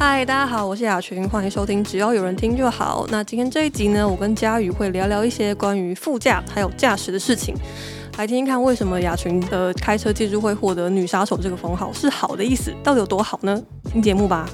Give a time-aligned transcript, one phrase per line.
[0.00, 3.04] 嗨，大家好，我是雅群，欢迎收听，只要有人听就好。
[3.10, 7.52] 那今天这一集呢，我跟佳宇会聊聊一些关于副驾还有驾驶的事情，
[8.16, 13.60] 来听听看为什么雅群的开车技术会获得女杀手这个封号，是好的意思，到底有多好呢？
[13.90, 14.48] 听节目吧。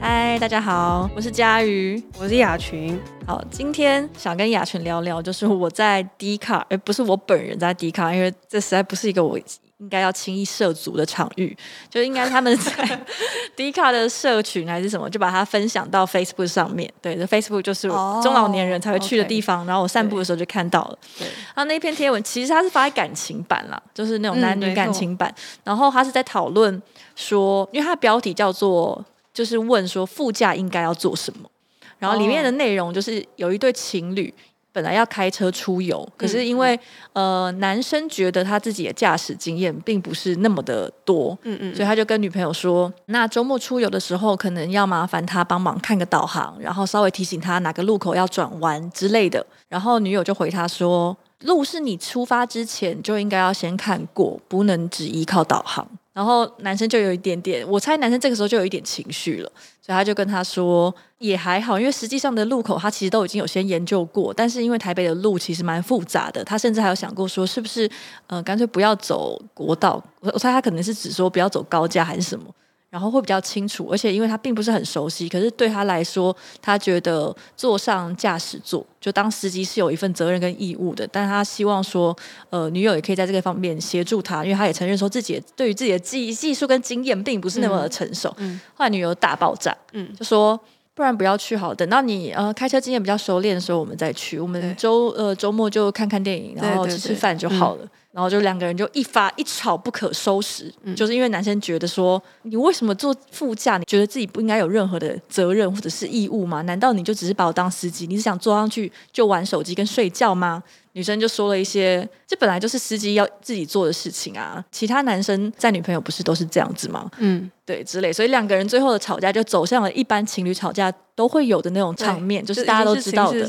[0.00, 2.96] 嗨，大家好，我是佳宇，我是雅群。
[3.26, 9.36] 好，今天想跟雅群聊聊，就是我在 D 卡，而不是我本人在 D 卡，因为这实在不是一个我。
[9.84, 11.54] 应该要轻易涉足的场域，
[11.90, 13.00] 就应该他们在
[13.54, 16.90] D 卡的社群还是什么，就把它分享到 Facebook 上面。
[17.02, 19.58] 对，这 Facebook 就是中老年人才会去的地方。
[19.58, 19.68] Oh.
[19.68, 20.98] 然后我散步的时候就看到了。
[21.18, 25.28] 对，然后那篇贴文其实它是发在感情版啦，就是那种男女感情版。
[25.28, 26.82] 嗯、然后他是在讨论
[27.14, 29.04] 说，因为它的标题叫做
[29.34, 31.50] 就是问说副驾应该要做什么，
[31.98, 34.32] 然后里面的内容就是有一对情侣。
[34.74, 36.74] 本来要开车出游，可是因为、
[37.12, 49.46] 嗯、呃男生觉得他自己的驾驶经验并不是那么的多，嗯嗯，所以他就跟女朋友说，那周末出游的时候可能要麻烦他帮忙看个导航，然后稍微提醒他哪个路口要转弯之类的。
[49.68, 55.86] 然后女友就回他说，路是你出发之前就应该要先看过，不能只依靠导航。
[56.14, 67.90] 然后男生就有一点点，我猜男生这个时候就有一点情绪了，所以他就跟他说也还好，因为实际上的路口他其实都已经有先研究过，但是因为台北的路其实蛮复杂的，他甚至还有想过说是不是
[68.28, 72.46] 呃干脆不要走国道，我我猜他可能是指说不要走高架还是什么。
[72.94, 81.04] 然后会比较清楚，而且因为他并不是很熟悉，可是对他来说，他觉得坐上驾驶座就当司机是有一份责任跟义务的。
[81.10, 82.16] 但他希望说，
[82.50, 88.32] 呃，女友也可以在这个方面协助他，因为他也承认说自己对于自己的技技术跟经验并不是那么的成熟。
[88.36, 90.56] 嗯，后来女友大爆炸，嗯，就说
[90.94, 94.38] 不然不要去好，等到你呃开车经验比较熟练的时候我们再去。
[94.38, 97.78] 我们周呃周末就看看电影，然后吃吃饭就好了。
[97.78, 103.76] 对对对，嗯然后就两个人就一发一吵不可收拾，嗯、就是因为男生觉得说，你为什么坐副驾？
[103.76, 106.62] 你觉得自己不应该有任何的责任或者是义务吗？
[106.62, 108.06] 难道你就只是把我当司机？
[108.06, 110.62] 你是想坐上去就玩手机跟睡觉吗？
[110.94, 114.64] 女生就说了一些，这本来就是司机要自己做的事情啊。
[114.70, 117.10] 其他男生在女朋友不是都是这样子吗？
[117.18, 118.12] 嗯，对，之类。
[118.12, 123.44] 所以两个人最后的吵架就走向了一般情侣吵架都会有的那种场面，就是大家都知道的。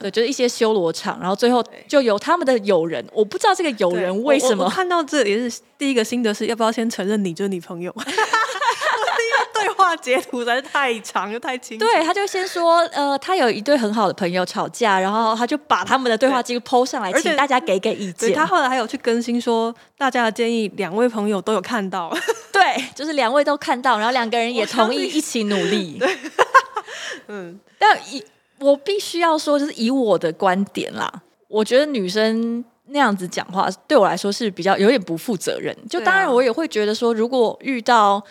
[0.00, 1.20] 对，就是一些修罗场。
[1.20, 7.94] 然后最后就由他们的友人，我不知道这个友人为什么看到这里是第一个心得是要不要先承认你就是女朋友。
[9.70, 11.84] 话截图实在是太长又太清楚。
[11.84, 18.32] 对，他就先说，呃，他有一对很好的朋友吵架，然后他就把他们的对话记录 PO 上来，请大家给给意见。
[18.34, 22.14] 他后来还有去更新说，大家的建议两位朋友都有看到。
[22.52, 25.96] 对，就是两位都看到，然后两个人也同意一起努力。
[26.00, 26.16] 对，
[27.28, 28.22] 嗯，但以
[28.58, 31.10] 我必须要说，就是以我的观点啦，
[31.48, 35.76] 我觉得女生那样子讲话对我来说是比较有点不负责任。
[35.88, 38.22] 就当然我也会觉得说，如果遇到。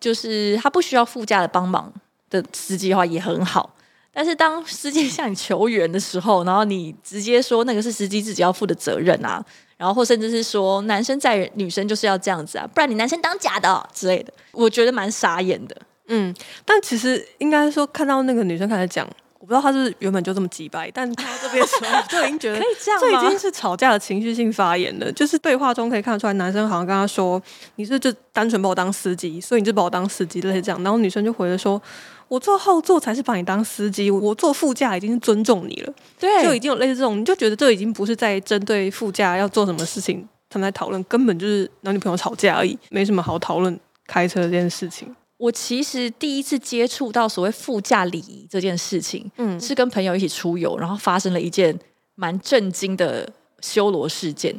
[0.00, 1.92] 就是他不需要副驾的帮忙
[2.30, 3.74] 的司机的话也很好，
[4.12, 9.44] 但是当司机向你求援的时候，然后你直接说那个是司机自己要负的责任啊，
[9.76, 15.76] 然后或甚至是说男生载女生就是要这样子啊，不然你男生当假的哦之类的，我觉得蛮傻眼的。
[16.08, 16.34] 嗯，
[16.64, 19.06] 但其实应该说看到那个女生开始讲。
[19.40, 25.10] 我不知道他是原本就这么急掰，但看到这边的时候就已经觉得 可以这样，这已经是吵架的情绪性发言了。
[25.12, 27.42] 就是对话中可以看得出来，男生好像跟他说
[27.76, 31.80] ：“你是就单纯把我当司机，所以你就把我当司机类似这样。”然后女生就回了说
[32.28, 45.16] ：“我坐后座才是把你当司机，我坐副驾已经是尊重你了。”对，就已经有类似这种，你就觉得这已经不是在针对副驾要做什么事情他们在讨论，根本就是男女朋友吵架而已，没什么好讨论开车这件事情。
[45.40, 51.76] 我其实第一次接触到所谓副驾礼仪这件事情，嗯，是跟朋友一起出游，然后发生了一件
[52.14, 53.26] 蛮震惊的
[53.62, 54.54] 修罗事件。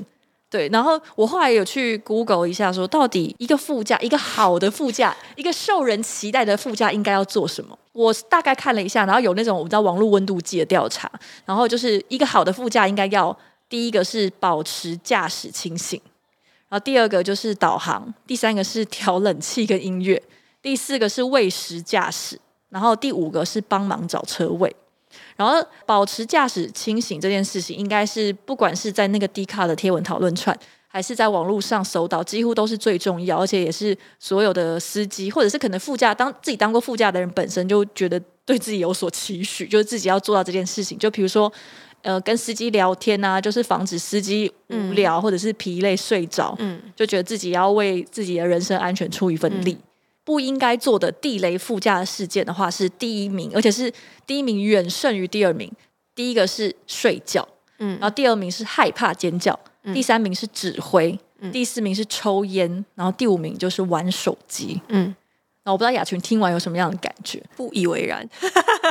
[0.50, 7.78] 对，然后我后来有去 Google 一下，说到底一个副驾，一个好的副驾，一个受人期待的副驾应该要做什么？
[7.94, 11.10] 我大概看了一下，然后有那种我们知道网络温度计的调查，
[11.46, 13.38] 然后就是一个好的副驾应该要
[13.70, 16.02] 第一个是保持驾驶清醒，
[16.68, 20.22] 然后第二个就是导航，第三个是调冷气跟音乐。
[20.62, 22.40] 第四个是喂食驾驶，
[22.70, 24.74] 然后第五个是帮忙找车位，
[25.36, 30.56] 然后保持驾驶清醒这件事情，应该是不管是在那个 D 卡的贴文讨论串，
[30.88, 40.98] 还是在网络上搜到，几乎都是最重要，而且也是所有的司机或者是可能副驾当自己当过副驾的人本身就觉得对自己有所期许，就是自己要做到这件事情。
[40.98, 41.52] 就比如说，
[42.04, 49.74] 呃，跟司机聊天啊，就是防止司机无聊或者是疲累睡着，嗯，就觉得自己要为自己的人身安全出一份力。
[49.74, 49.84] 嗯
[50.24, 53.92] 不应该做的地雷副驾的事件的话是第一名，而且是
[54.26, 55.72] 第一名远胜于第二名。
[56.14, 57.48] 第一个是睡觉，
[57.80, 64.80] 嗯，然后第二名是害怕尖叫，嗯、第三名是指挥，嗯、第四名是抽烟，然后第五名就是玩手机。
[64.90, 65.16] 嗯，
[65.64, 67.42] 那我不知道雅群听完有什么样的感觉？
[67.56, 68.30] 不以为然，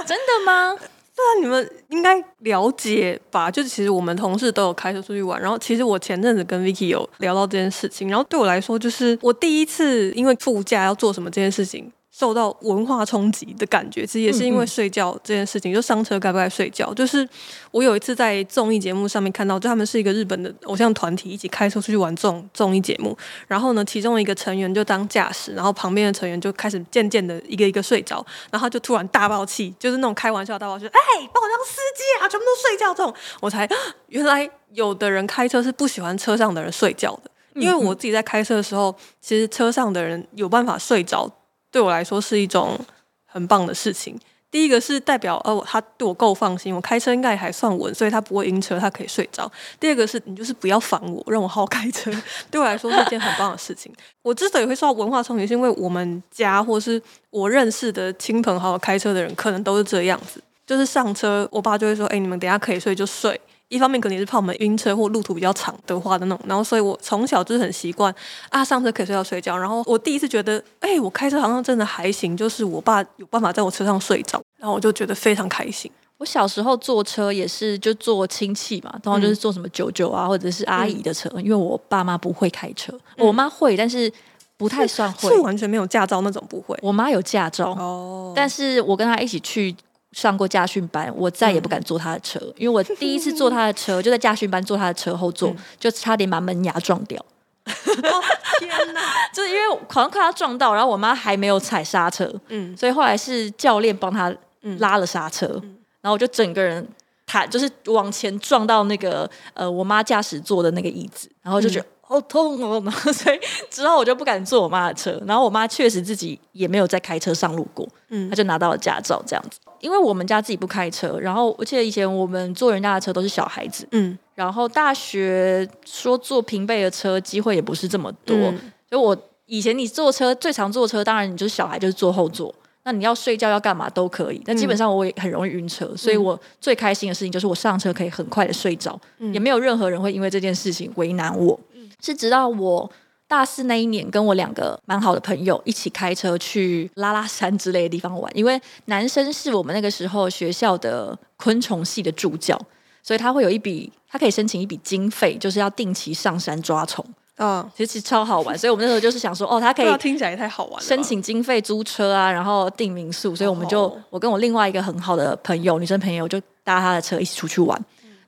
[0.07, 0.75] 真的吗？
[1.21, 3.51] 对啊，你们应该了解吧？
[3.51, 11.93] 就是其实我们同事都有开车出去玩，然后其实我前阵子跟 Vicky 有聊到这件事情，然后对我来说，就是我第一次因为副驾要做什么这件事情。
[12.21, 15.73] 受到文化冲击的感觉，其实也是因为睡觉这件事情。
[15.73, 16.93] 嗯嗯，就上车该不该睡觉？
[16.93, 17.27] 就是
[17.71, 23.17] 我有一次在综艺节目上面看到，就他们是一个日本的偶像团体，一起开车出去玩综综艺节目。
[23.47, 28.17] 然后呢，其中一个成员就当驾驶，然后旁边的成员就开始渐渐的一个一个睡着，
[28.51, 31.01] 然后他就突然大爆气，就是那种开玩笑大爆气，哎，
[31.33, 33.15] 把我当司机啊，全部都睡觉这种。
[33.41, 33.67] 我才
[34.09, 41.31] 原来有的人开车是不喜欢车上的人睡觉的，因为我自己在开车的时候，其实车上的人有办法睡着。
[41.71, 42.79] 对我来说是一种
[43.27, 44.19] 很棒的事情。
[44.51, 49.49] 第一个是代表，哦，他对我够放心，我开车应该还算稳，所以他不会晕车，他可以睡着。
[49.79, 52.11] 第二个是你就是不要烦我，让我好好开车，
[52.51, 53.93] 对我来说是件很棒的事情。
[54.23, 57.01] 我之所以会受到文化冲击，是因为我们家或是
[57.31, 63.41] 我认识的亲朋好友开车的人，可能都是这样子，就是上车，我爸就会说：“哎，你们等下可以睡就睡。”
[63.71, 68.13] 一方面可能也是怕我们晕车或路途比较长的话的那种，然后所以我从小就是很习惯
[68.51, 69.57] 啊，上车可以睡觉睡觉。
[69.57, 75.91] 然后我第一次觉得，哎、欸，我开车好像真的还行，就是我爸有办法在我车上睡着，然后我就觉得非常开心。
[76.19, 84.13] 我小时候坐车也是就坐亲戚嘛，通常就是坐什么舅舅啊或者是阿姨的车，嗯、因为我爸妈不会开车，嗯、我妈会，但是
[84.57, 86.77] 不太算会， 是完全没有驾照那种不会。
[86.83, 89.75] 我妈有驾照哦，但是我跟她一起去。
[90.13, 97.25] 上过驾训班，我再也不敢坐他的车，嗯、因为我第一次坐他的车 就在驾训班坐他的车后座，嗯、就差点把门牙撞掉。
[97.67, 98.23] 哦、
[98.59, 99.01] 天哪！
[99.33, 104.35] 就是因为好像快要撞到，然后我妈还没有踩刹车，嗯，所以后来是教练帮他
[104.79, 106.87] 拉了刹车，嗯、然后我就整个人
[107.27, 111.85] 弹，就是往前撞到那个呃我妈驾驶座的那个椅子，然后就觉得。
[111.85, 112.83] 嗯好痛哦！
[112.85, 113.39] 然后 所以
[113.71, 115.17] 之后我就不敢坐我妈的车。
[115.29, 119.61] 然后我妈确实自己也没有再开车上路过，嗯，她就拿到了驾照这样子。
[119.81, 128.37] 因为我们家自己不开车，然后我记得以前我们坐人家的车都是小孩子，嗯，然后大学说坐平辈的车机会也不是这么多。
[128.37, 129.17] 嗯，所以我
[129.47, 132.55] 以前你坐车最常坐车，当然你就是小孩就是坐后座。
[132.83, 141.61] 那你要睡觉要干嘛都可以，但基本上我也很容易晕车，嗯、所以我最开心的事情就是我上车可以很快的睡着，嗯、也没有任何人会因为这件事情为难我。
[142.01, 142.91] 是直到我
[143.31, 148.29] 大四那一年，跟我两个蛮好的朋友一起开车去拉拉山之类的地方玩。
[148.37, 152.61] 因为男生是我们那个时候学校的昆虫系的助教，
[153.05, 157.07] 所以他会有一笔，他可以申请一笔经费，就是要定期上山抓虫。
[157.37, 158.59] 嗯，其实超好玩。
[158.59, 163.37] 所以我们那时候就是想说，哦，他可以听起来也太好玩了，申请经费租车啊，然后订民宿。
[163.37, 167.81] 所以我们就我跟我另外一个很好的朋友，女生朋友，就搭他的车一起出去玩。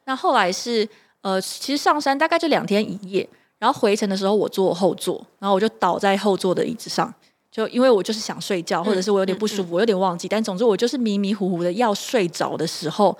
[0.04, 0.88] 那后来是
[1.22, 3.28] 呃，其实上山大概就两天一夜。
[3.62, 7.14] 然后回程的时候，我坐后座，然后我就倒在后座的椅子上，
[7.48, 13.16] 就因为我就是想睡觉，或者是我有点不舒服，嗯嗯嗯、我有点忘记，但总之我就是迷迷糊糊的要睡着的时候，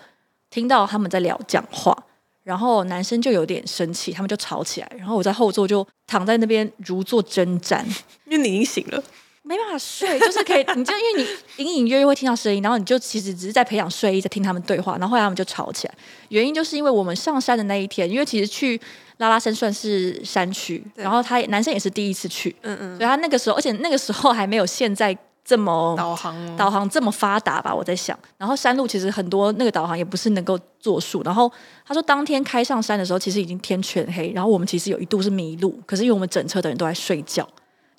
[0.51, 1.97] 听到他们在聊讲话，
[2.43, 7.81] 然后男生就有点生气，他们就吵起来，然后我在后座就躺在那边如坐针毡，
[8.27, 9.01] 因为你已经醒了。
[9.45, 11.23] 没办法睡，就是可以，你就因为
[11.57, 15.95] 你隐隐约约会听到声音，然后你就其实只是在培养睡意，在听他们对话，然后后来他们就吵起来。
[16.29, 18.81] 原因就是因为我们上山的那一天，因为其实去
[19.17, 28.17] 拉拉山算是山区，然后他男生也是第一次去，嗯嗯，所以他那个时候，而且那个时候还没有现在这么导航导航这么发达吧，我在想。
[28.39, 31.21] 然后山路其实很多那个导航也不是能够作数。
[31.25, 31.51] 然后
[31.85, 37.47] 他说当天开上山的时候，其实已经天全黑，然后我们其实有一度是迷路，可是因为我们整车的人都在睡觉。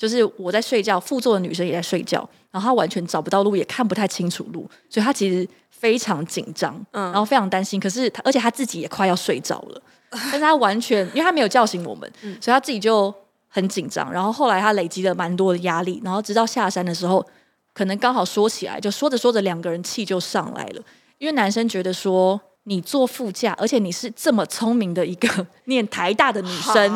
[0.03, 7.79] 就是我在睡觉，副座的女生也在睡觉，然后她完全找不到路，也看不太清楚路，所以她其实非常紧张，嗯，然后非常担心。
[7.79, 9.81] 可是她，而且她自己也快要睡着了，
[10.11, 13.15] 但是她完全，因为她没有叫醒我们，嗯，所以她自己就
[13.47, 14.11] 很紧张。
[14.11, 17.25] 然后后来她累积了蛮多的压力，然后直到下山的时候，
[17.73, 20.81] 可能刚好说起来，就说着说着，两个人气就上来了，
[21.17, 22.41] 因为男生觉得说。
[22.65, 26.91] 你坐副驾，而且你是这么聪明的一个 念台大的女生，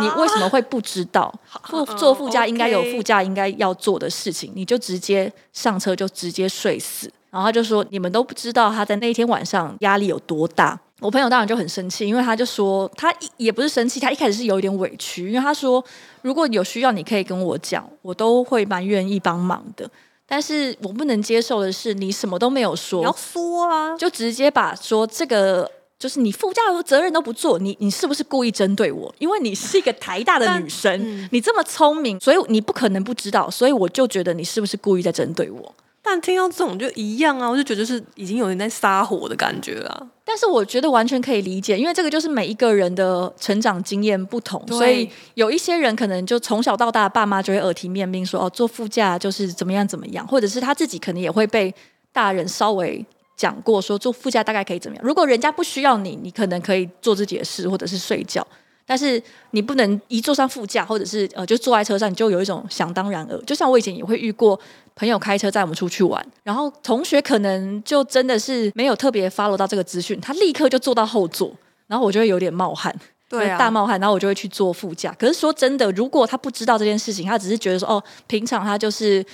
[0.00, 1.32] 你为什么会不知道
[1.64, 7.10] 副坐副驾应该有副驾应该要做的事情你就直接上车就直接睡死。
[7.30, 10.76] 然后他就说，你们都不知道他在那一天晚上压力有多大。
[10.98, 15.82] 我朋友当然就很生气，因为他就说他也不是生气，他一开始是有一点委屈，因为他说
[16.22, 19.88] 如果有需要你可以跟我讲，我都会蛮愿意帮忙的。
[20.32, 25.68] 但是我不能接受的是，你什么都没有说，你要说啊，就直接把说这个
[25.98, 29.12] 就是你副驾的责任都不做，你你是不是故意针对我？
[29.18, 35.74] 因为你是一个台大的女生，嗯、你这么聪明，所以你不可能不知道，所以我就觉得你是不是故意在针对我？
[36.02, 40.08] 但听到这种就一样啊，我就觉得是已经有人在撒火的感觉了。
[40.24, 51.74] 但是我觉得完全可以理解，因为这个就是每一个人的成长经验不同，所以有一些人可能就从小到大，爸妈就会耳提面命说哦，坐副驾就是怎么样怎么样，或者是他自己可能也会被
[52.12, 53.04] 大人稍微
[53.36, 55.04] 讲过说坐副驾大概可以怎么样。
[55.04, 58.46] 如果人家不需要你，你可能可以做自己的事或者是睡觉。
[58.90, 63.40] 但是你不能一坐上副驾，或者是呃，就坐在车上，你就有一种想当然耳。
[63.46, 64.58] 就像我以前也会遇过
[64.96, 71.54] 朋友开车载我们出去玩，然后同学可能就真的是没有特别 follow 到这个资讯，他立刻就坐到后座，
[71.86, 72.92] 然后我就会有点冒汗，
[73.28, 75.14] 对啊，大冒汗，然后我就会去坐副驾。
[75.16, 79.24] 可是说真的，如果他不知道这件事情，他只是觉得说哦，平常他就是。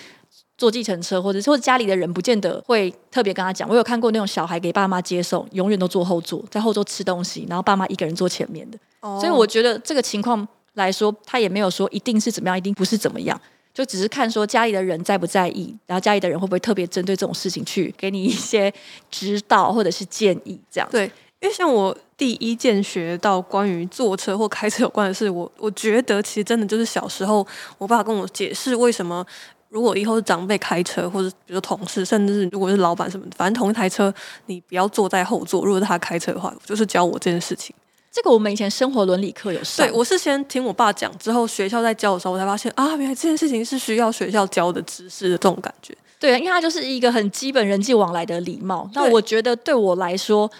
[0.58, 3.68] 坐计程车，或者或者家里的人不见得会特别跟他讲。
[3.68, 8.78] 我有看过那种小孩给爸妈接送，永远都坐后座，在后座吃东西，然后爸妈一个人坐前面的。
[9.00, 9.20] Oh.
[9.20, 13.38] 所以我觉得这个情况来说，他也没有说一定是怎么样，一定不是怎么样，
[13.75, 18.72] 就只是看说家里的人在不在意，然后家里的人会不会特别针对这种事情去给你一些
[19.10, 20.88] 指导或者是建议，这样。
[20.90, 21.04] 对，
[21.40, 27.46] 因为像我第一件学到关于坐车或开车有关的事，我我觉得其实真的就是小时候
[27.76, 29.26] 我爸跟我解释为什么。
[29.68, 34.12] 如果以后是长辈开车，或者比如说同事，甚至是如果是老板什么的，反正同一台车，
[34.46, 35.64] 你不要坐在后座。
[35.64, 37.75] 如果是他开车的话，就是教我这件事情。
[38.11, 39.87] 这个我们以前生活伦理课有上。
[39.87, 45.94] 对，我是先听我爸讲，之后学校在教的时候，我才发现啊，原来这件事情是需要学校教的知识的这种感觉。
[46.18, 48.88] 对，因为它就是一个很基本人际往来的礼貌。
[48.94, 50.50] 那我觉得对我来说。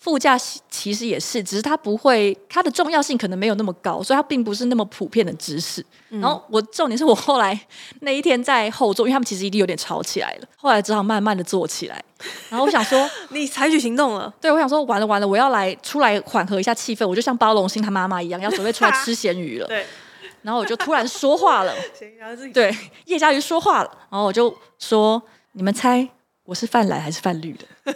[0.00, 0.34] 副驾
[0.70, 5.84] 其实也是，只是它不会，它的重要性可能没有那么高，所以它并不是那么普遍的知识。
[6.08, 7.58] 嗯、然后我重点是我后来
[8.00, 12.02] 那一天在后座，因为他们其实已经有点吵起来了，后来只好慢慢的坐起来。
[12.48, 14.32] 然后我想说， 你采取行动了？
[14.40, 19.66] 对，我想说完了完了，我要来出来缓和一下气氛，我就像包龙星他妈妈一样，要准备出来吃咸鱼了。
[19.68, 19.84] 对，
[20.40, 21.74] 然后我就突然说话了，
[22.54, 26.08] 对，叶嘉瑜说话了，然后我就说，你们猜
[26.44, 27.94] 我是泛蓝还是泛绿的？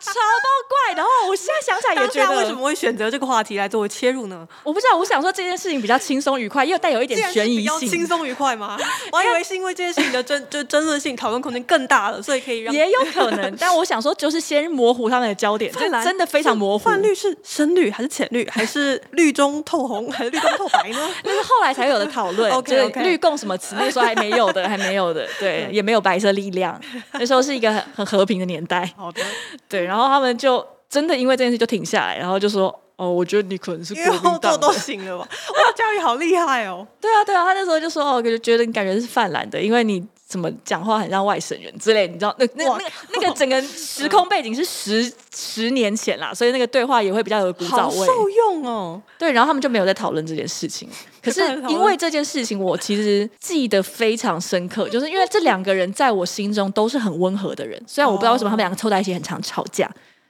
[0.00, 0.94] 超爆怪！
[0.96, 4.46] 然后我现在想起来也觉得，为什么会选择这个话题来作为切入呢？
[4.62, 7.88] 我不知道，我想说这件事情比较轻松愉快，又带有一点悬疑性。
[7.88, 8.76] 轻松愉快吗？
[9.12, 13.54] 我还以为是因为这件事情的争 就争论性、讨论空间更大了，所以可以让也有可能。
[13.58, 16.84] 但我想说，就是先模糊他们的焦点，这真的非常模糊。
[16.84, 21.10] 泛绿是深绿还是浅绿，还是绿中透红还是绿中透白呢？
[21.24, 22.50] 那是后来才有的讨论。
[22.52, 23.74] OK，绿共什么词？
[23.78, 25.26] 那时候还没有的，还没有的。
[25.38, 26.80] 对，也没有白色力量。
[27.12, 28.90] 那时候是一个很很和平的年代。
[28.96, 29.22] 好的，
[29.68, 30.06] 对，然后。
[30.08, 35.28] 他们就真的因为这件事就停下来，然后就说：“哦，我觉得你可能是国民党的。”都行了吧？
[35.28, 36.86] 哇，教育好厉害哦！
[37.00, 42.34] 对啊，对啊，他那时候就说：“哦，就觉得你感觉是泛蓝的，因为你怎么讲话很像外省人之类，你知道？
[42.38, 49.00] 那那那个那个整个时空背景是十十年前啦，所以那个对话也会比较有古早味，受用哦。
[49.18, 50.88] 对，然后他们就没有在讨论这件事情。
[51.22, 59.88] 可是因为这件事情，我其实记得非常深刻， 就是因为这两个人在我心中都是很温和的人，虽然我不知道为什么他们两个凑在一起很常吵架。”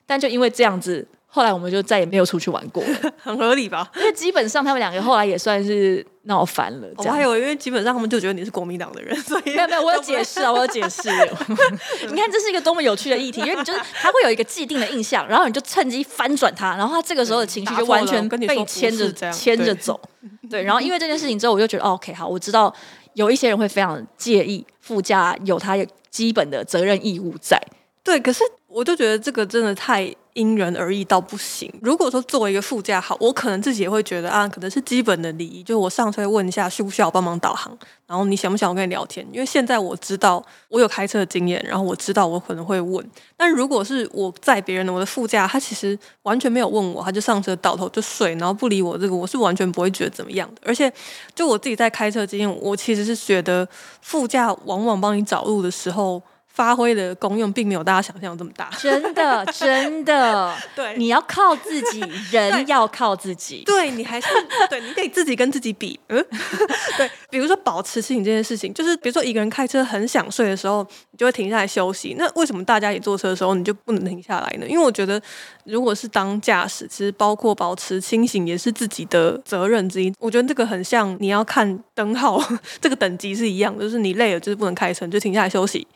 [0.09, 2.83] 但就因为这样子，后来我们就再也没有出去玩过，
[3.23, 3.91] 很合理吧？
[3.97, 6.89] 因为基本上他们两个后来也算是闹翻了。
[6.97, 11.11] 我还有，因为基本上他们就觉得你是国民党的人，所以 没有没有，我有解释啊，我有解释。
[12.09, 20.01] 你看，这是一个多么有趣的议题，因为你就是他会有一个既定的印象，然后你就趁机翻转他，然后他这个时候的情绪就完全被牵着牵着走。
[20.49, 22.73] 对，然后因为这件事情之后，我就觉得、哦、OK，好，我知道
[23.15, 25.77] 有一些人会非常介意副驾有他
[26.11, 27.61] 基本的责任义务在。
[28.03, 31.73] 对，可是我就觉得这个真的太因人而异到不行。
[31.81, 37.77] 如果说作为一个副驾好，我可能自己也会觉得啊，可能是基本的礼仪，就是我上车问一下需不需要帮忙导航，
[38.07, 39.27] 然后你想不想我跟你聊天？
[39.33, 43.05] 因为现在我知道我有开车的经验，然后我知道我可能会问。
[43.35, 50.61] 但如果是我载别人的，我的副驾他其实完全没有问我，他就上车倒头就睡，然后不理我，这个我是完全不会觉得怎么样的。
[50.67, 50.93] 而且
[51.35, 53.67] 就我自己在开车经验，我其实是觉得
[54.03, 56.23] 副驾往往帮你找路的时候。
[56.57, 60.57] 发挥的功用并没有大家想象这么大，真的真的。
[60.75, 63.63] 对，你要靠自己，人要靠自己。
[63.67, 64.27] 对，你还是
[64.71, 66.01] 对，你得自己跟自己比。
[66.09, 66.25] 嗯，
[66.97, 72.17] 对，比如说保持清醒这件事情，就是比如说一个人开车很想睡的时候，你就会停下来休息。
[72.19, 74.67] 那为什么大家一坐车的时候你就不能停下来呢？
[74.67, 75.21] 因为我觉得，
[75.65, 80.11] 如果是当驾驶，其实包括保持清醒也是自己的责任之一。
[80.19, 82.43] 我觉得这个很像你要看灯号，
[82.81, 85.87] 这个等级是一样的，就是你累了就是不能开车，你就停下来休息。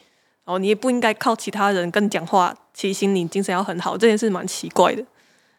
[0.50, 5.04] 哦，你也不应该靠其他人跟你讲话提醒你精神要很好，这件事蛮奇怪的。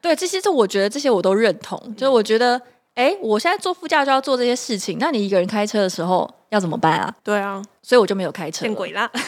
[0.02, 1.80] 对，这些是我觉得这些我都认同。
[1.86, 2.60] 嗯、就是我觉得，
[2.96, 7.14] 哎，我现在坐副驾就要做这些事情，那你一个人开车的时候要怎么办啊？
[7.24, 8.66] 对啊，所以我就没有开车。
[8.66, 9.10] 见鬼啦！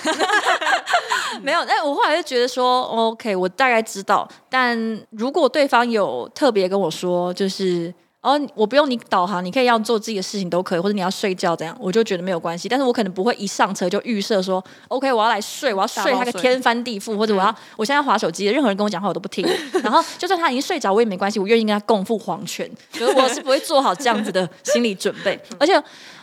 [1.42, 4.28] 没有，但我后来就觉得说，OK，我大概知道。
[4.50, 4.78] 但
[5.12, 12.70] 如果对方有特别跟我说，就是哦，我不用你导航，你可以要做自己的事情都可以，或者你要睡觉这样，我就觉得没有关系。
[12.70, 19.46] 但是我可能不会一上车就预设说，OK，我要来睡，我要睡他个天翻地覆，或者我要我现在划手机，任何人跟我讲话我都不听。
[19.84, 22.70] 然后就算他已经睡着，我也没关系，我愿意跟他共赴黄泉。
[22.98, 25.38] 可是我是不会做好这样子的心理准备。
[25.60, 25.74] 而且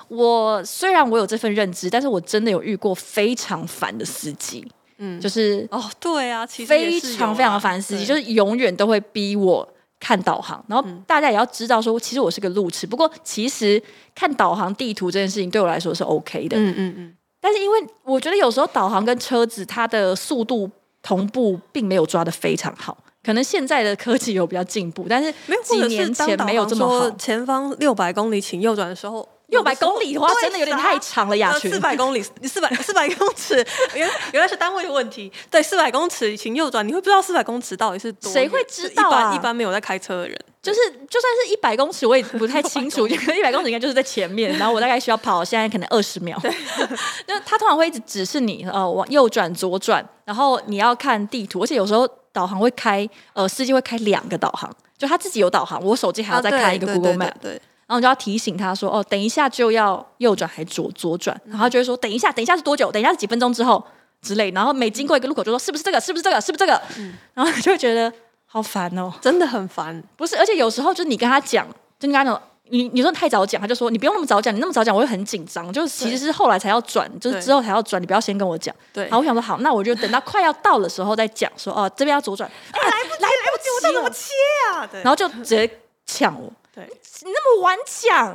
[0.09, 4.67] 我虽然我有这份认知，但是我真的有遇过非常烦的司机。
[4.97, 9.69] 嗯，就是哦，对啊，其实非常非常烦的司机，就是永远都会逼我。
[10.01, 12.87] 看导航，然后大家也要知道说，其实我是个路痴。
[12.87, 13.81] 不过，其实
[14.15, 16.57] 看导航地图这件事情对我来说是 OK 的。
[16.57, 17.17] 嗯嗯嗯。
[17.41, 20.69] 但是，因为我觉得有时候导航跟车子它的速度
[21.03, 22.97] 同步，并没有抓的非常好。
[23.23, 25.31] 可能现在的科技有比较进步，但是
[25.63, 27.11] 几年前没有这么好。
[27.13, 29.29] 前方六百公里，请右转的时候。
[29.51, 31.71] 六百公里的话，真的有点太长了，雅群。
[31.71, 33.65] 四百公里，四百 四百公尺，
[33.95, 35.31] 原原来是单位的问题。
[35.51, 38.33] 对，四百公尺请右转，你会不知道四百公尺到底是多？
[38.33, 39.21] 谁会知道啊？
[39.21, 40.79] 一般一般没有在开车的人，就是
[41.09, 43.07] 就算是一百公尺，我也不太清楚。
[43.09, 46.39] 一百公尺应该就是在前面，然后我大概需要跑现在可能二十秒。
[46.41, 46.51] 对，
[47.27, 57.33] 就他通常会一直指示你呃往右转、左转，然后你要看地图，而且有时候导航会开呃司机会开两个导航，就他自己有导航，我手机还要再开一个 Google Map。
[57.41, 57.61] 对。
[57.91, 62.93] 然后就要提醒他说：“哦，等一下就要右转还左左转。”然后他就会说：“等一下，等一下是多久？
[62.93, 63.85] 等一下是几分钟之后
[64.23, 66.01] 之类。”然后每经过一个路口就说：“是不是这个？
[66.01, 66.41] 是不是这个？
[66.41, 68.13] 是不是这个？”嗯、然后就会觉得
[68.47, 70.01] 好烦哦，真的很烦。
[70.17, 71.67] 不是，而且有时候就是你跟他讲，
[71.99, 75.73] 就你跟他讲，你你说太早讲，他就说你不用那么早讲，你那么早讲我会很紧张。
[75.73, 78.73] 就是其实是后来才要转，就是之后才要转，你不要先跟我讲。
[78.93, 79.03] 对。
[79.07, 82.49] 然后我想说好，那我就等到快要到的时候再讲，说哦这边要左转。
[82.71, 84.33] 哎，来不及，来不及，我怎么切
[84.71, 84.87] 啊？
[84.87, 85.03] 对。
[85.03, 85.69] 然后就直接
[86.07, 86.53] 抢我。
[86.87, 87.01] 对。
[87.25, 88.27] 你那么顽强。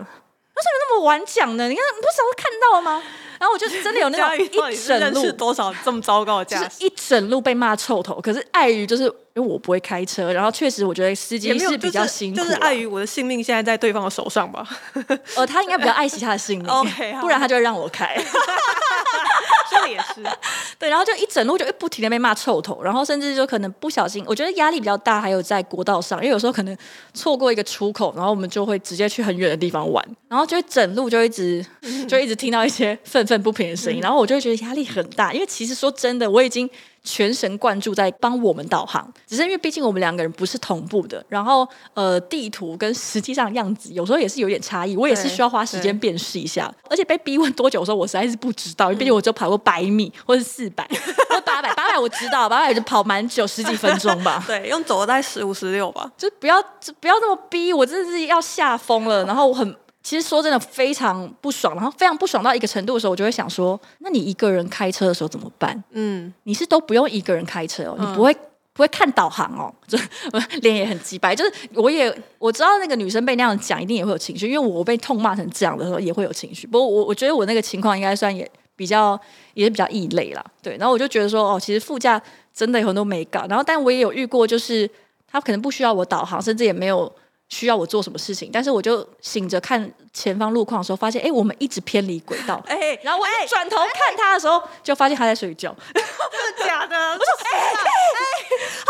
[0.55, 1.67] 为什么那么顽强呢？
[1.67, 3.03] 你看，你不是都看到了吗？
[3.37, 4.37] 然后我就真的有那种
[4.71, 8.21] 一整路多少这么糟糕的就是一整路被骂臭头。
[8.21, 14.65] 可是碍于就是因为我不会开车，然后确实我觉得司机是比较辛苦，就是碍于我的性命现在在对方的手上吧。
[15.35, 18.15] 呃，他应该比较爱惜他的性命，okay, 不然他就会让我开。
[19.69, 20.23] 这也是
[20.79, 26.77] 对，然后就一整路就不停的被骂臭头，然后甚至就可能不小心，我觉得压力比较大，还有在国道上，因为有时候可能
[27.13, 31.65] 错过一个出口，然后我们就会直接去很远的地方玩，然后就整路就一直
[32.07, 36.69] 就一直听到一些愤愤不平的声音，然后我就会觉得压力很大，因为其实说真的，我已经。
[37.05, 50.85] 全神贯注在帮我们导航，只是因为毕竟我们两个人不是同步的，然后呃地图跟实际上样子有时候也是有点差异，我也是需要花时间辨识一下，而且被逼问多久的时候，我实在是不知道，因为毕竟我就跑过百米或是四百
[51.29, 59.75] 或八百，八百我知道，八百就跑蛮久，十几分钟吧，对，用走了大概十五十六吧，就不要就不要那么逼，我真的是要吓疯了，然后我很。
[60.05, 65.83] 其实说真的非常不爽，然后非常不爽到一个程度的时候，我就会想说：那你一个人开车的时候怎么办？
[65.93, 68.31] 嗯，你是都不用一个人开车哦，你不会
[68.73, 69.97] 不会看导航哦， 就
[70.61, 71.35] 脸也很鸡白。
[71.35, 76.67] 就是我也我知道那个女生被那样讲，一定也会有情绪，因为我被痛骂成这样的时候也会有情绪。
[76.67, 79.19] 不过我我觉得我那个情况应该算也比较
[79.55, 80.45] 也是比较异类啦。
[80.61, 82.21] 对，然后我就觉得说哦，其实副驾
[82.53, 84.87] 真的有很多美感，然后但我也有遇过，就是
[85.27, 87.11] 他可能不需要我导航，甚至也没有。
[87.49, 88.49] 需要我做什么事情？
[88.51, 92.61] 但是我就醒着看前方路况的时候，发现哎，我们一直偏离轨道。
[92.67, 95.75] 哎，然后我一转头看他的时候，就发现他在睡觉。
[95.93, 96.95] 真的假的？
[97.13, 97.75] 我说哎哎，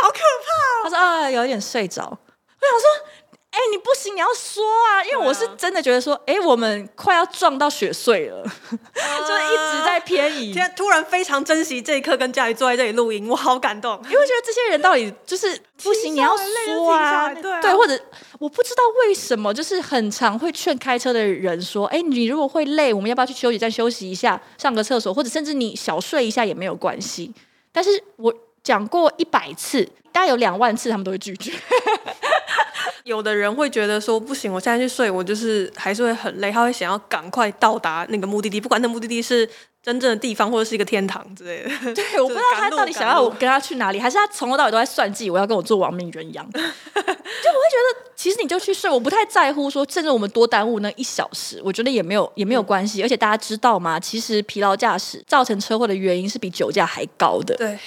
[0.02, 0.84] 好可怕！
[0.84, 2.04] 他说啊，有一点睡着。
[2.04, 3.16] 我想说。
[3.56, 5.02] 哎、欸，你不行，你要说啊！
[5.06, 8.48] 因为我是真的觉得说，哎、欸，我们快要撞到雪碎了，呃、
[9.26, 10.52] 就是一直在偏移。
[10.52, 13.94] 现在突然非常珍惜这一刻，跟家里坐在这里录音，我好感动。
[14.04, 17.98] 因为觉得这些人到底就是不行，你要说啊，对啊，对，或者
[18.40, 27.34] 我不知道为什么，就是很常会劝开车的人说，哎、欸，你如果会累，我们要不要去休息站休息一下，上个厕所，或者甚至你小睡一下也没有关系。
[27.72, 31.52] 但是我讲过一百次，大概有两万次他们都会拒绝。
[33.04, 36.50] 有的人会觉得说不行，我现在去睡，我就是还是会很累。
[36.50, 39.48] 他会想要赶快到达那个目的地，不管那目的地是
[39.84, 41.94] 真正的地方或者是一个天堂之类的。
[41.94, 46.50] 对，我不知道他到底想要我跟他去哪里，还是他从头到尾都在算计我要跟我做亡命人一样。
[46.54, 53.02] 就我会觉得，其实你就去睡，我不太在乎说，甚至我们多耽误那一小时，我觉得也没有也没有关系。
[53.02, 54.00] 嗯、而且大家知道吗？
[54.00, 57.54] 其实疲劳驾驶造成车祸的原因是比酒驾还高的。
[57.56, 57.78] 对。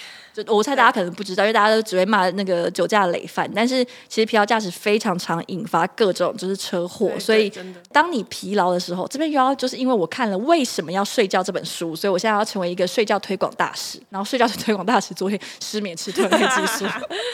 [0.47, 7.53] 我猜大家可能不知道，因为大家都只会骂那个酒驾累犯，但是其实疲劳驾驶非常常引发各种就是车祸，所以
[7.93, 16.85] 当你疲劳的时候，这边又要就是因为我看了《为什么要睡觉》这本书，所以我现在要成为一个睡觉推广大使，然后睡觉推广大使昨天失眠吃褪黑激素，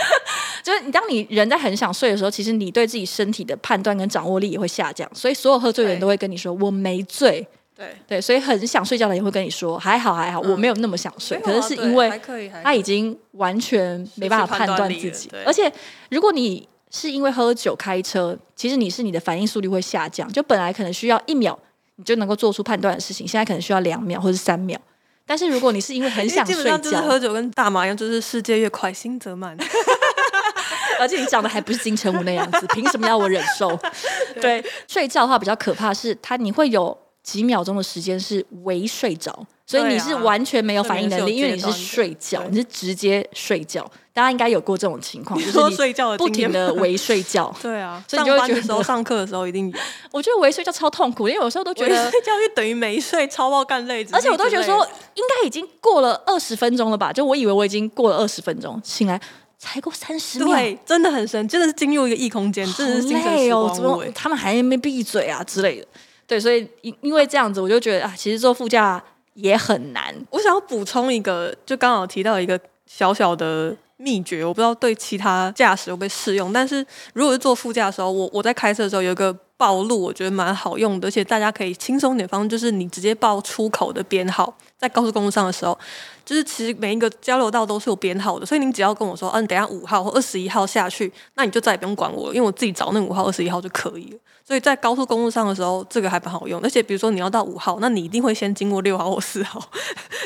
[0.64, 7.46] 就是你当你人在很想睡的时候，其实你对自己身体的判断跟掌握力也会下降，所以所有喝醉的人都会跟你说我没醉。
[7.76, 12.20] 对对，所以很想睡觉的人也会跟你说还好还好，我没有那么想睡，可是是因为
[12.62, 15.72] 他已经完全没办法判断自己，而且
[16.10, 21.58] 如果你是因为喝酒开车，其实你是你的反应速率会下降，就本来可能需要一秒
[21.96, 24.80] 你就能够做出判断的事情，现在可能需要两秒或者三秒。
[25.26, 29.56] 但是如果你是因为很想睡觉，就是喝酒跟大麻一样，就是世界越快，心则慢。
[31.00, 33.76] 而且你长得还不是金城武那样子，凭什么要我忍受？
[34.40, 39.44] 对，睡觉的话比较可怕是，它你会有几秒钟的时间是微睡着。
[39.66, 43.82] 所以你是完全没有反应能力，因为你是睡觉，你是直接睡觉。
[44.12, 47.50] 大家应该有过这种情况， 就是你睡觉不停的微睡觉。
[47.62, 49.78] 对啊，所以你就会觉得时候上课的时候一定有。
[50.12, 54.06] 我觉得微睡觉超痛苦，因为有时候都觉得睡觉就等于没睡，超爆干累。
[54.12, 57.10] 而且我都觉得说，应该已经过了二十分钟了吧？
[57.10, 59.18] 就我以为我已经过了二十分钟，醒来
[59.58, 63.74] 才过三十秒，对，真的很深，真的是进入一个异空间，真的是精神时光屋。
[63.74, 65.86] 怎么他们还没闭嘴啊之类的？
[66.26, 69.02] 对，所以因因为这样子，我就觉得啊，其实坐副驾。
[69.34, 70.14] 也很难。
[70.30, 72.56] 我想要补充一个，就刚好提到一个
[72.86, 76.52] 小小的秘诀，我不知道对其他驾驶有没有适用。
[76.52, 85.78] 但是如果是坐副驾的时候，我我在开车的时候有一个报路，我觉得蛮好用的，而且大家可以轻松点方，就是你直接报出口的编号，在高速公路上的时候，
[86.22, 94.18] 就是其实每一个交流道都是有编号的，所以你只要跟我说，嗯、等下五号或二十一号下去，那你就再也不用管我了，因为我自己找那五号、二十一号就可以了。
[94.46, 96.60] 所以在高速公路上的时候，这个还蛮好用。
[96.60, 99.58] 而且比如说你要到五号，那你一定会先经过六号或四号，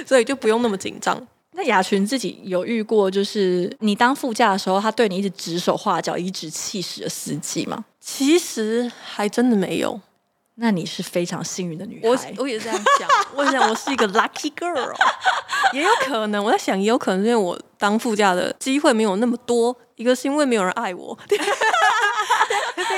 [0.05, 1.25] 所以就不用那么紧张。
[1.53, 7.85] 那雅群自己有遇过，就是你当副驾的时候，他对你一直指手画脚、颐指气使的司机吗？
[8.11, 10.01] 其实还真的没有。
[10.55, 12.09] 那你是非常幸运的女孩。
[12.09, 14.91] 我我也是这样想， 我想我是一个 lucky girl。
[15.75, 21.17] 也有可能，我在想，也有可能是因为我当副驾的机会没有那么多，一个是因为没有人爱我。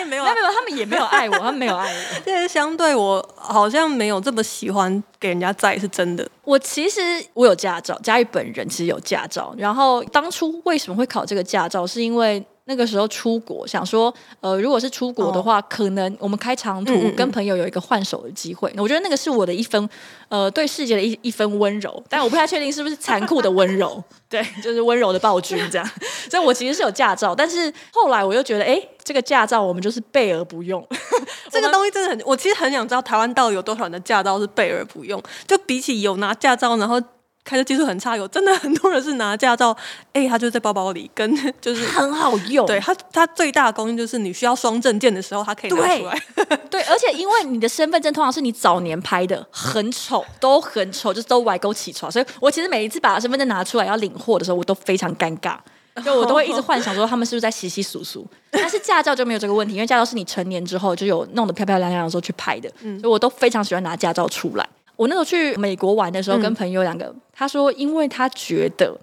[0.06, 2.20] 没有，没有，他们也没有爱我，他们没有爱我。
[2.24, 6.26] 对，相对我好像没有这么喜欢给人家载，是真的。
[6.44, 7.00] 我其实
[7.34, 9.52] 我有驾照，佳玉本人其实有驾照。
[9.58, 12.42] 然后当初为什么会考这个驾照，是因为。
[12.70, 18.70] 那个时候出国，想说，呃，如果是出国的话，哦、可能我们开长途跟朋友有一个换手的机会。
[18.70, 19.90] 嗯嗯嗯，我觉得那个是我的一分，
[20.28, 24.00] 呃，对世界的一一分温柔，但我不太确定是不是残酷的温柔。
[24.30, 25.90] 对，就是温柔的暴君这样。
[26.30, 30.86] 所以我其实是有驾照，但是后来我又觉得，哎，这个驾照我们就是备而不用。
[31.50, 35.20] 这个东西真的很，我其实很想知道台湾到底有多少人的驾照是备而不用。
[35.48, 37.02] 就比起有拿驾照，然后。
[37.42, 39.76] 开车技术很差，有真的很多人是拿驾照，
[40.12, 42.66] 哎、欸，他就在包包里，跟 就是很好用。
[42.66, 46.22] 对他，他最大的功用就是你需要双证件的时候，他可以拿出来。
[46.36, 52.12] 对， 对，而且因为你的身份证通常是你早年拍的，很丑，都很丑，就是都歪勾起床。
[52.12, 55.56] 所以我其实每一次把身份证拿出来要领货的时候，我都非常尴尬，
[56.04, 58.24] 就我都会一直幻想说他们是不是在窸窸窣窣。
[58.52, 64.68] 但是驾照就没有这个问题，因为驾照是你成年之后就有弄得漂漂亮亮的时候去拍的，嗯、所以我都非常喜欢拿驾照出来。
[65.00, 68.94] 我那时候去美国玩的时候，跟朋友两个，嗯、他说，因为他觉得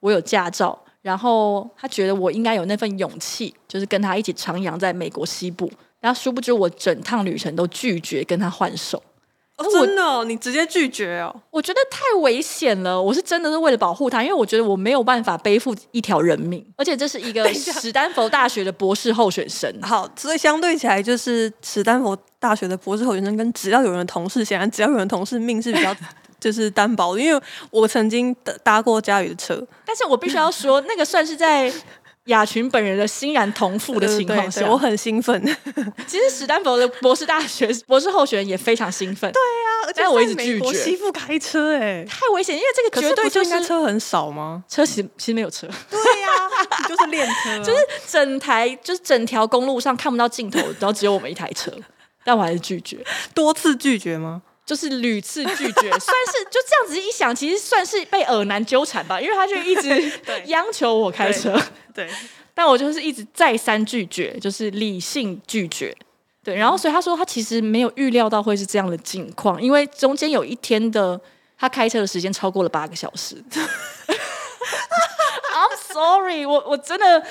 [0.00, 5.70] 我有驾照，然后他觉得我应该有那份勇气，就是跟他一起徜徉在美国西部。
[6.00, 9.02] 然后殊不知，我整趟旅程都拒绝跟他换手。
[9.58, 10.24] 哦，真的哦？
[10.24, 11.34] 你直接拒绝哦？
[11.50, 13.00] 我觉得太危险了。
[13.00, 19.72] 我是真的是为了保护他，因为我觉得我没有办法背负一条人命，而且这是一个 史丹佛大学的博士候选生。
[19.82, 25.94] 好，所以相对起来，就是史丹佛大学的博士候选生跟只要有人的同事，显然只要有人同事命是比较
[26.40, 27.20] 就是单薄的。
[27.20, 28.34] 因为我曾经
[28.64, 31.72] 搭过佳宇的车，但是我必须要说，那个算是在。
[32.26, 35.42] 雅群本人的欣然同父的情况下，我很兴奋。
[36.06, 39.30] 其实史丹佛的博士大学博士候选人也非常兴奋。
[39.32, 40.72] 对啊，而且我一直拒绝。
[40.72, 44.62] 媳妇开车哎，太危险，因为这个绝对就是应该车很少吗？
[44.68, 45.66] 车其实其实没有车。
[45.90, 46.28] 对呀，
[46.88, 51.72] 就是练车， 就是整台就是整条公路上看不到尽头，然后只有我们一台车，
[52.24, 52.98] 但我还是拒绝，
[53.34, 54.42] 多次拒绝吗？
[54.72, 60.10] 就是屡次拒绝， 算是就这样子一想，其实算是被耳男纠缠吧，因为他就一直
[60.48, 61.52] 央求我开车，
[61.94, 62.10] 对，对
[62.54, 65.94] 但我就是一直再三拒绝，就是理性拒绝，
[66.42, 71.20] 对，然后所以他说他其实没有预料到会是这样的境况，因为中间有一天的
[71.58, 73.36] 他开车的时间超过了八个小时。
[75.54, 77.22] I'm sorry，我我真的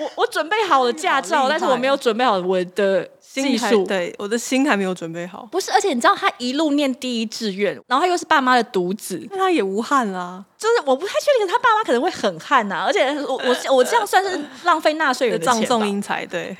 [0.00, 3.08] 我我准备好了驾照，但是我没有准备好我的。
[3.42, 5.48] 技术对，我的心还没有准备好。
[5.50, 10.44] 不是，而且你知道他一路念第一志愿，然后他又是爸妈的独子，那他也无憾啦。
[10.58, 16.26] 就是我不太确定他爸妈可能会很憾呐、啊，而且我我 我这样算是浪费纳税人的葬送英才。
[16.26, 16.56] 对，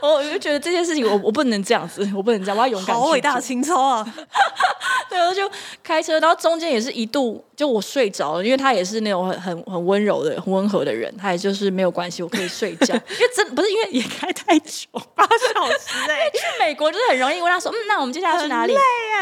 [0.00, 2.96] 我 我就觉得这件事情我我不能这样子，我不能这样，我要勇敢。
[2.96, 4.14] 好伟大的情操啊！
[5.10, 5.48] 对，我就
[5.82, 12.94] 开车，然后中间也是一度就我睡着了，因为他也是那种很很很温柔的、很温和的人，他也就是没有关系，我可以睡觉。
[13.10, 18.74] 因为真不是因为也开太久，八小时哎， 去美国就是很容易问他说，嗯，那我们接下来去哪里？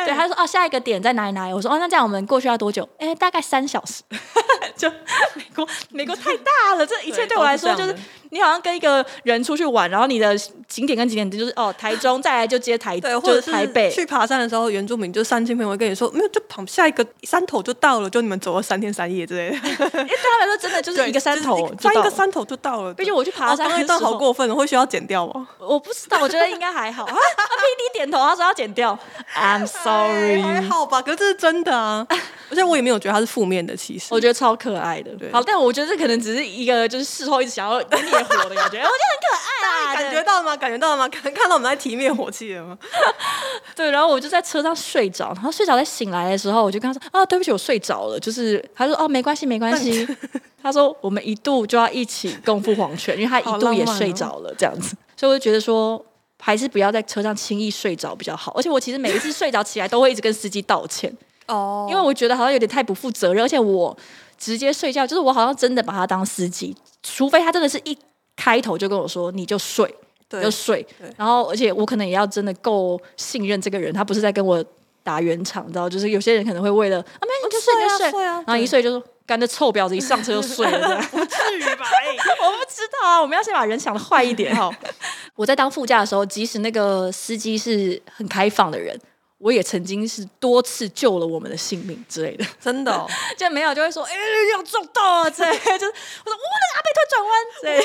[0.05, 1.53] 对，他说哦，下一个点在哪里哪里？
[1.53, 2.89] 我说哦，那这样我们过去要多久？
[2.99, 4.03] 哎，大概三小时。
[4.75, 4.89] 就
[5.35, 7.95] 美国，美国太大了，这一切对我来说就是
[8.31, 13.91] 你好像跟一个人出去玩，然后你的景点跟景点就是哦，台中再来就接台，对，或者是台北。
[13.91, 19.57] 去爬山的时候，原住民就山亲朋友会跟你说，没有，就跑下一个山头就到了，就你们走了三天三夜之类的。
[19.57, 22.95] 因为对他来说，真的就是一个山头，翻一个山头就到了。
[22.95, 25.49] 毕竟我去爬山，那段好过分了，会需要剪掉吗？
[25.59, 27.05] 我不知道，我觉得应该还好。
[27.07, 28.99] 他 PD 点头，他说要剪掉。
[29.37, 31.03] I'm sorry，还好吧？
[31.03, 32.07] 可是这是真的啊，
[32.51, 35.11] 而且我也没有觉得他是负面的，其实我觉得超可爱的。
[35.17, 39.95] 对，好，但我觉得这可能只是一个就是事后一直想要灭火的感觉， 我觉得很可爱啊。
[39.95, 40.57] 感觉到了吗？
[40.57, 41.09] 感觉到了吗？
[41.09, 42.77] 看 看到我们在提灭火器了吗？
[43.75, 48.12] 对，然后我就在车上睡着，然后睡着在醒来的时候，我就跟他说啊，对不起，我睡着了。
[48.19, 50.07] 就是他说哦，没关系，没关系。
[50.63, 54.97] 他说我们一度就要一起共赴黄泉，因为他一度也睡着了，这样子。
[55.17, 56.05] 所以我就觉得说。
[56.45, 58.53] 还是不要在车上轻易睡着比较好。
[58.57, 61.09] 而且我其实每一次睡着起来都会一直跟司机道歉
[61.47, 63.45] 哦，因为我觉得好像有点太不负责任。
[63.45, 63.97] 而且我
[64.37, 67.97] 直接睡觉，就是我好像真的把他当司机，除非他真的是一
[68.35, 69.89] 开头就跟我说你就睡，
[70.29, 70.85] 就睡。
[71.17, 74.65] 然后而且我可能也要真的够信任这个人，他不是在跟我
[75.03, 75.89] 打圆场，你知道？
[75.89, 79.03] 就是有些人可能会为了啊，没你就睡，你就睡啊，然后一睡就说。
[79.25, 81.87] 干的臭婊子，一上车就睡了， 不至于吧？
[82.43, 84.69] 我不知道啊，我们要先把人想的坏一点哈。
[85.37, 89.01] 我在当副驾的时候，即使那个司机是很开放的人，
[89.43, 93.05] 我也曾经是多次救了我们的性命之类的，真的、哦，
[93.37, 95.93] 就没有就会说，哎、欸，要撞到啊，这 就是
[96.25, 97.83] 我说，我那个阿伯突然转弯，对，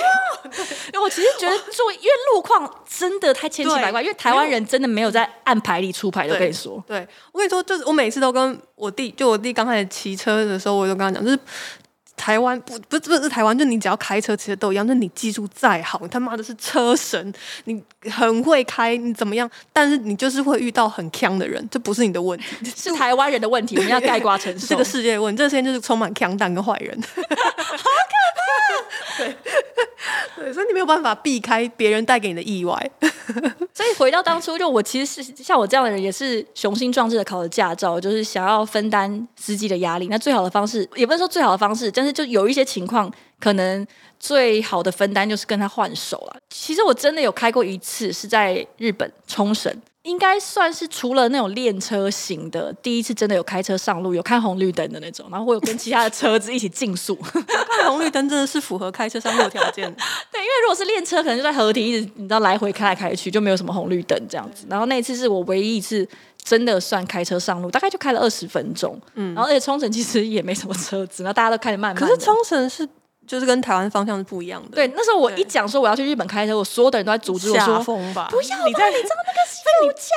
[0.93, 11.39] 因为我其实觉得做，因为路况真的太千奇百怪，因为台湾人真的没有在按牌理出牌的，我跟你说，对，我跟你说，就是我每次都跟我弟，就我弟刚开始骑车的时候，我就跟他讲，就是。
[12.17, 14.86] 台湾不不不是台湾，就你只要开车其实都一样。
[14.86, 17.32] 就你技术再好，你他妈的是车神，
[17.65, 19.49] 你很会开，你怎么样？
[19.71, 23.77] 但是你就是会遇到很强的人，这不是你的问题， 是台湾人的问题。
[23.77, 27.23] 我们要盖瓜承受这个世界的问题，这个世界就是充满强蛋跟坏人，好可
[28.36, 29.17] 怕。
[29.17, 29.36] 对
[30.36, 32.91] 对，所以你没有办法避开别人带给你的意外。
[33.74, 40.08] 所以回到当初，就我其实是像我这样的人，也是雄心壮志的考了驾照，就是想要分担司机的压力。
[40.08, 43.86] 那最好的方式，也不是说最好的方式，但是就有一些情况，可能
[44.20, 46.38] 最好的分担就是跟他换手了。
[46.50, 49.76] 其实我真的有开过一次，是在日本冲绳。
[50.08, 57.13] 应该算是除了那种练车型的，第一次真的有开车上路，有看红绿灯的那种，然后我有跟其他的车子一起竞速。
[57.78, 59.84] 看红绿灯真的是符合开车上路的条件。
[60.32, 64.65] 对，因为如果是练车，可能就在河堤一直你知道来回开来开去，就没有什么红绿灯这样子。
[64.70, 66.08] 然后那一次是我唯一一次
[66.41, 68.98] 真的算开车上路，大概就开了二十分钟。
[69.15, 72.08] 嗯，然后而且冲绳其实也没什么车子，然后大家都开得慢慢的。
[72.08, 72.88] 可是冲绳是。
[73.28, 74.70] 就是跟台湾方向是不一样的。
[74.76, 80.10] 对，那时候我一讲说我要去日本开车，我所有的人都在阻止我说：“不要吧，你在你知道那个休假。”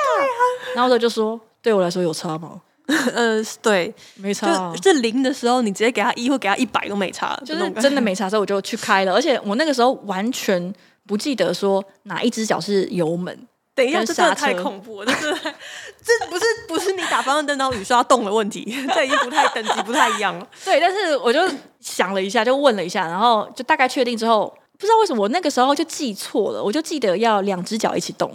[0.73, 2.61] 然后他就说：“对我来说有差吗？”
[3.13, 4.73] 呃，对，没差。
[4.73, 8.29] 就这零的时候，你直接给他一或给他一百都没差，就是真的没差。
[8.29, 10.73] 所以我就去开了，而且我那个时候完全
[11.05, 13.47] 不记得说哪一只脚是油门。
[13.81, 15.11] 等一下，这真的太恐怖了！
[15.11, 18.63] 这不是不是你打方向灯然后雨刷动的问题，
[18.93, 20.47] 这已经不太等级不太一样了。
[20.63, 21.39] 对，但是我就
[21.79, 28.31] 想了一下，就问了一下，然后就大概确定之后，不知道为什么我那个时候就记错了，我就记得要两只脚一起动，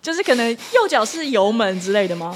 [0.00, 2.34] 就是可能右脚是油门之类的吗？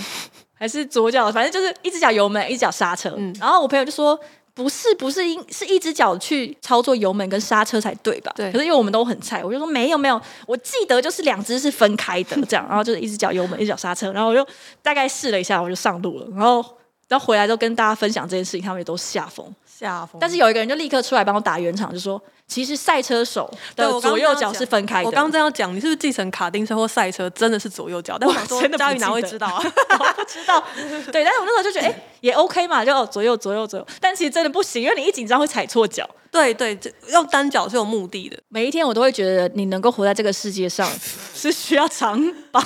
[0.58, 1.32] 还是左脚？
[1.32, 3.14] 反正就是一只脚油门，一只脚刹车。
[3.16, 4.18] 嗯，然后我朋友就说。
[4.56, 8.32] 不是不是，应是一只脚去操作油门跟刹车才对吧？
[8.34, 8.50] 对。
[8.50, 14.44] 可是因为我们都很菜，我就说没有没有，我记得就是两只是分开的 这样，然后就是一只脚油门，一只脚刹车，然后我就
[14.80, 16.64] 大概试了一下，我就上路了，然后
[17.06, 19.46] 然后回来都跟大家分享这件事情，他们也都吓疯。
[19.78, 20.18] 吓疯！
[20.18, 25.06] 但是有一个人就立刻出来帮我打圆场，就说其实赛车手的左右脚是分开的。
[25.06, 28.16] 我刚刚这样讲，你是不是继承卡丁车或赛车真的是左右脚？
[28.18, 29.60] 但我想说佳宇哪会知道啊？
[29.98, 30.62] 我不知道。
[31.10, 33.86] 对，但是我那时候就觉得，哎、欸，也 OK 嘛，就左右左右左右。
[34.00, 36.08] 但其实真的不行，因为你一紧张会踩错脚。
[36.30, 36.78] 对对，
[37.08, 38.38] 用单脚是有目的的。
[38.48, 40.86] 每一天我都会觉得，你能够活在这个世界上，
[41.34, 42.60] 是需要长保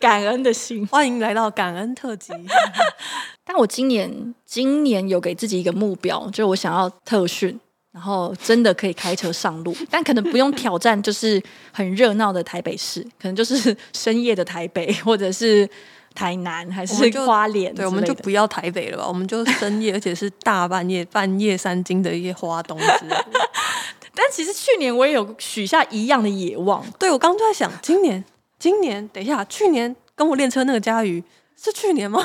[0.00, 0.86] 感恩的心。
[0.86, 2.32] 欢迎来到感恩特辑。
[3.44, 7.60] 但我今年今年有给自己一个目标，就是我想要特训，
[7.92, 15.68] 然后真的可以开车上路， 但可能不用挑战，就是很热闹的台北市，可能就是深夜的台北， 或者是
[16.14, 17.74] 台南，还是花莲。
[17.74, 23.26] 对，我们就不要台北了吧，我们就深夜， 而且是大半夜半夜三更的一些花东之类的。
[24.14, 28.24] 但其实去年我也有许下一样的野望，对，我刚刚就在想，今年
[28.58, 31.22] 今年等一下，去年跟我练车那个佳瑜。
[31.54, 32.20] 是去年吗？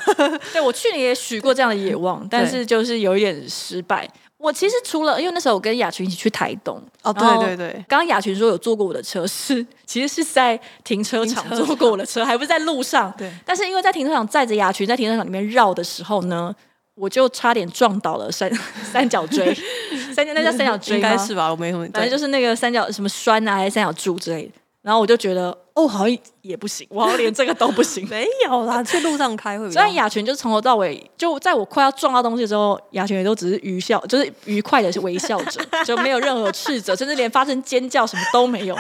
[0.52, 4.10] 对，我去年也许过这样的野望，但是就是有一点失败。
[4.38, 13.12] 我其实除了因为那时候我跟雅群一起去台东，哦，对对对，刚刚雅群说有坐过我的车，是其实是在停车场坐过我的车，还不是在路上。
[13.18, 16.56] 对，但是因为在停车场载着雅群在停车场里面绕的时候呢，
[16.94, 18.52] 我就差点撞倒了三
[18.92, 19.52] 三角锥，
[20.14, 21.10] 三角那叫三角锥吗？
[21.10, 24.52] 应该是吧，我没什么，反正就是那个三角什么栓啊，还是三角柱之类的。
[24.84, 28.04] 然后我就觉得，哦，好像也不行，我好像连这个都不行。
[28.10, 29.70] 没有啦，去路上开会。
[29.70, 38.76] 虽然雅群就是从头到尾，就在我快要撞到东西的时候，雅群也都只是愉笑，就是愉快的微笑着， 就没有任何斥责，甚至连发生尖叫什么都没有。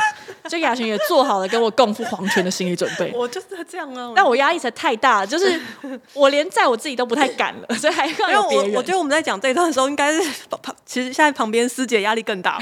[0.49, 3.11] 就雅群也做好了跟我共赴黄泉的心理准备。
[3.13, 5.61] 我就是这样啊，但我压力才太大了，就是
[6.15, 8.73] 我连在我自己都不太敢了，所以还要有别人。
[8.73, 10.27] 我觉得我们在讲这一段的时候，应该是
[10.63, 12.57] 旁，其实现在旁边师姐压力更大。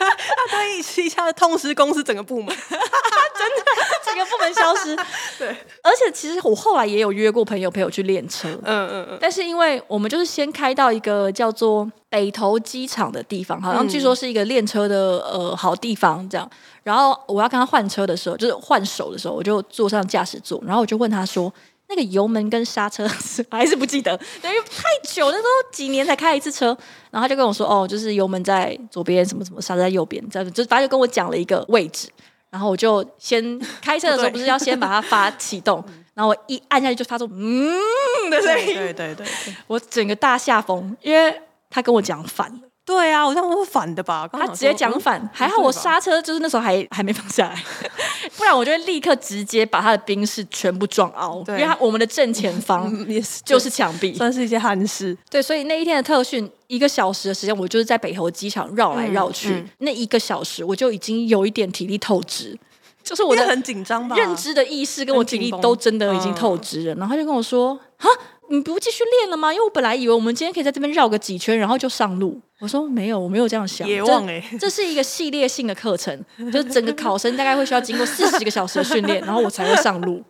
[0.00, 2.54] 他可以一下子痛失公司整个部门。
[3.38, 3.64] 真的，
[4.04, 4.94] 整个部门消失。
[5.38, 5.48] 对，
[5.82, 8.48] 而且其实我后来也有约过朋友陪我去练车。
[8.64, 9.18] 嗯嗯嗯。
[9.20, 16.48] 但是因为我们就是先开到一个叫做北投机场的地方，好像据说是一个练车的呃好地方这样。
[16.82, 21.52] 然后我要跟他换车的时候，就是换手的时候，我就坐上驾驶座，然后我就问他说
[21.88, 23.06] ：“那个油门跟刹车
[23.50, 24.12] 还是不记得？
[24.42, 26.76] 因为太久，那都几年才开一次车。”
[27.10, 32.08] 然后他就跟我说：“哦，就是油门在左边，什么什么刹车在右边，这样就反正就跟我讲了一个位置。”
[32.50, 35.82] 然后我就先 开车的时候，不是要先把它发启动，
[36.14, 39.26] 然后我一按下去就发出嗯的声音，对对对，
[39.66, 42.60] 我整个大下风，因为他跟我讲反了。
[42.90, 44.28] 对啊，我这样说反的吧？
[44.32, 47.64] 他直接讲反，还好我刹车就是那时候还还没放下来，
[48.36, 55.16] 不然我就会立刻直接把他的兵士全部撞凹，因为他我们的正前方也是就是墙壁，算是一些憾事。
[55.30, 62.58] 对，所以那一天的特训一个小时的时间，我就是在北投机场绕来绕去，那一个小时我就已经有一点体力透支，
[63.04, 66.94] 就是我的很紧张吧，认知的意识跟我体力都真的已经透支了。
[66.96, 68.08] 然后他就跟我说：“哈。”
[68.50, 69.52] 你不继续练了吗？
[69.52, 72.40] 因为我本来以为我们今天可以在这边绕个几圈，然后就上路。
[72.58, 73.88] 我说没有，我没有这样想。
[73.88, 76.20] 野望哎，这是一个系列性的课程，
[76.52, 80.20] 就是整个考生大概会需要经过四十个小时的训练，然后我才会上路。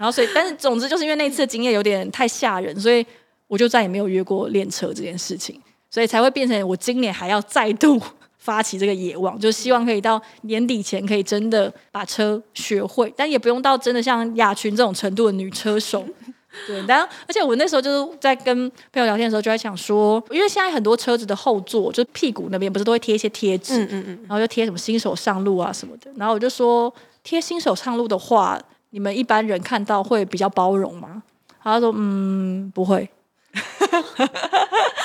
[0.00, 3.06] 然后所以，但是总之就是因为那次的经验有点太吓人，所以
[3.46, 8.00] 我就再也没有约过练车这件事情，所以才会变成我今年还要再度
[8.36, 16.04] 发起这个野望，就希望可以到年底前可以真的把车学会，但也不用到真的像雅群这种程度的女车手。
[16.66, 26.10] 对，然后而且我那时候就是在跟朋友聊天的时候，就在想说，因为现在很多车子的后座，就是屁股那边不是都会贴一些贴纸，嗯嗯嗯，然后就贴什么新手上路啊什么的。
[26.16, 28.58] 然后我就说，贴新手上路的话，
[28.90, 31.22] 你们一般人看到会比较包容吗？
[31.62, 33.08] 他说，嗯，不会。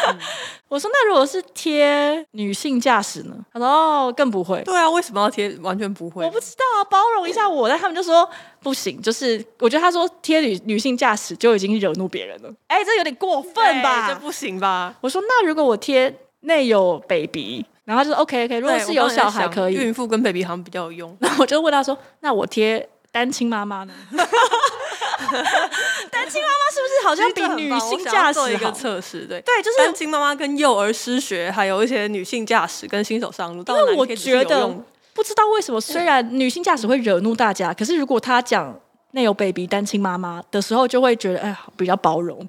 [0.10, 0.18] 嗯、
[0.68, 3.36] 我说，那如果是贴女性驾驶呢？
[3.54, 4.62] 他说哦，更不会。
[4.64, 5.50] 对啊，为什么要贴？
[5.62, 6.26] 完全不会。
[6.26, 7.70] 我不知道啊，包容一下我。
[7.70, 8.28] 但他们就说
[8.62, 12.50] 不行，就是我觉得他说贴女女性驾驶就已经惹怒别人了。
[12.68, 14.10] 哎、欸，这有点过分吧？
[14.10, 14.94] 这不行吧？
[15.02, 21.16] 我说那如果我贴内有 baby，然后他就说 OK OK，如果是有小孩可以，孕妇跟 baby 好像比较有用。
[21.22, 23.94] 然后我就问他说，那我贴单亲妈妈呢？
[26.12, 29.26] 单亲妈妈是不是好像比女性驾驶做一个测试？
[29.26, 33.64] 对对，就是单亲妈妈跟幼儿失学，还有一些女性驾驶跟新手上路。
[33.68, 34.68] 因为我觉得
[35.14, 38.78] 不知道为什么，虽然女性驾驶会惹怒大家，可是如果她讲
[39.12, 42.48] 内有 baby 单亲妈妈的时候，就会觉得哎呀比较包容。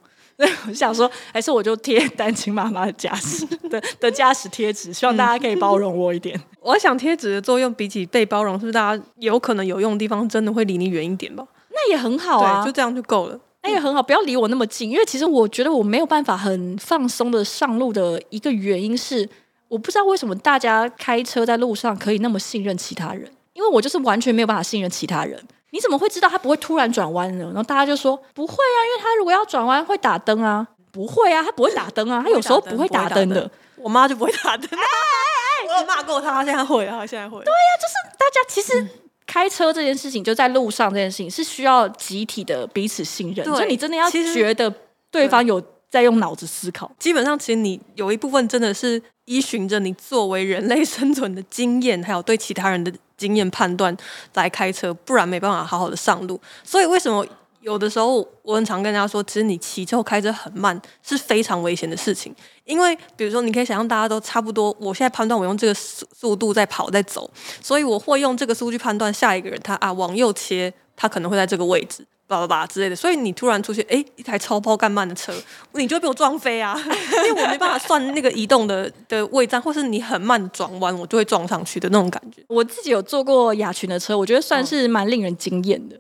[0.67, 6.39] 我想说，还是我就贴单亲妈妈的驾驶 的的驾驶贴纸，希望大家可以包容我一点。
[6.61, 11.47] 我想贴纸的作用比起被包容，是不是大家有可能有用的地方真的会离你远一点吧？
[11.85, 13.39] 那也很好啊，就这样就够了。
[13.63, 19.27] 那也很好，不要离我那么近，因为其实我觉得我没有办法很放松的上路的一个原因是，
[19.69, 25.43] 我不知道为什么大家开车在路上可以那么信任其他人，因为我就是完全没有办法信任其他人。
[25.71, 27.45] 你怎么会知道他不会突然转弯呢？
[27.47, 33.51] 然后大家就说不会啊，因为他如果要转弯会打灯啊， 不会啊，他不会打灯啊，他有时候不会打灯的。
[33.77, 34.69] 我妈就不会打灯。
[34.73, 37.43] 哎哎哎，我有骂过他，他现在会啊，他现在会。
[37.43, 38.83] 对呀，就是大家其实。
[38.83, 38.91] 嗯
[39.27, 44.73] 开车这件事情，就在路上这件事情是需要集体的彼此信任，所以你真的要觉得
[45.11, 46.91] 对方有在用脑子思考。
[46.99, 53.97] 基本上，其实你有一部分真的是依循着你作为人类生存的经验，还有对其他人的经验判断
[54.35, 56.41] 来开车，不然没办法好好的上路。
[56.63, 57.27] 所以为什么？
[57.65, 62.35] 有的时候，我很常跟大家说，其实你骑车开车很慢是非常危险的事情。
[62.65, 67.29] 因为，比如说，你可以想象大家都差不多，我现在判断我用这个速速度在跑在走，
[67.63, 72.95] 所以我会用这个速度去判断下一个人他啊往右切，他可能会在这个位置，叭叭叭之类的。
[72.95, 75.33] 所以你突然出现，哎，一台超爆干慢的车，
[75.73, 76.79] 你就会被我撞飞啊！
[77.27, 82.43] 因为我没办法算那个移动的的位站，或是你很慢转弯，我就会撞上去的那种感觉。
[82.49, 85.97] 我自己有坐过雅群的车，我觉得算是蛮令人惊艳的，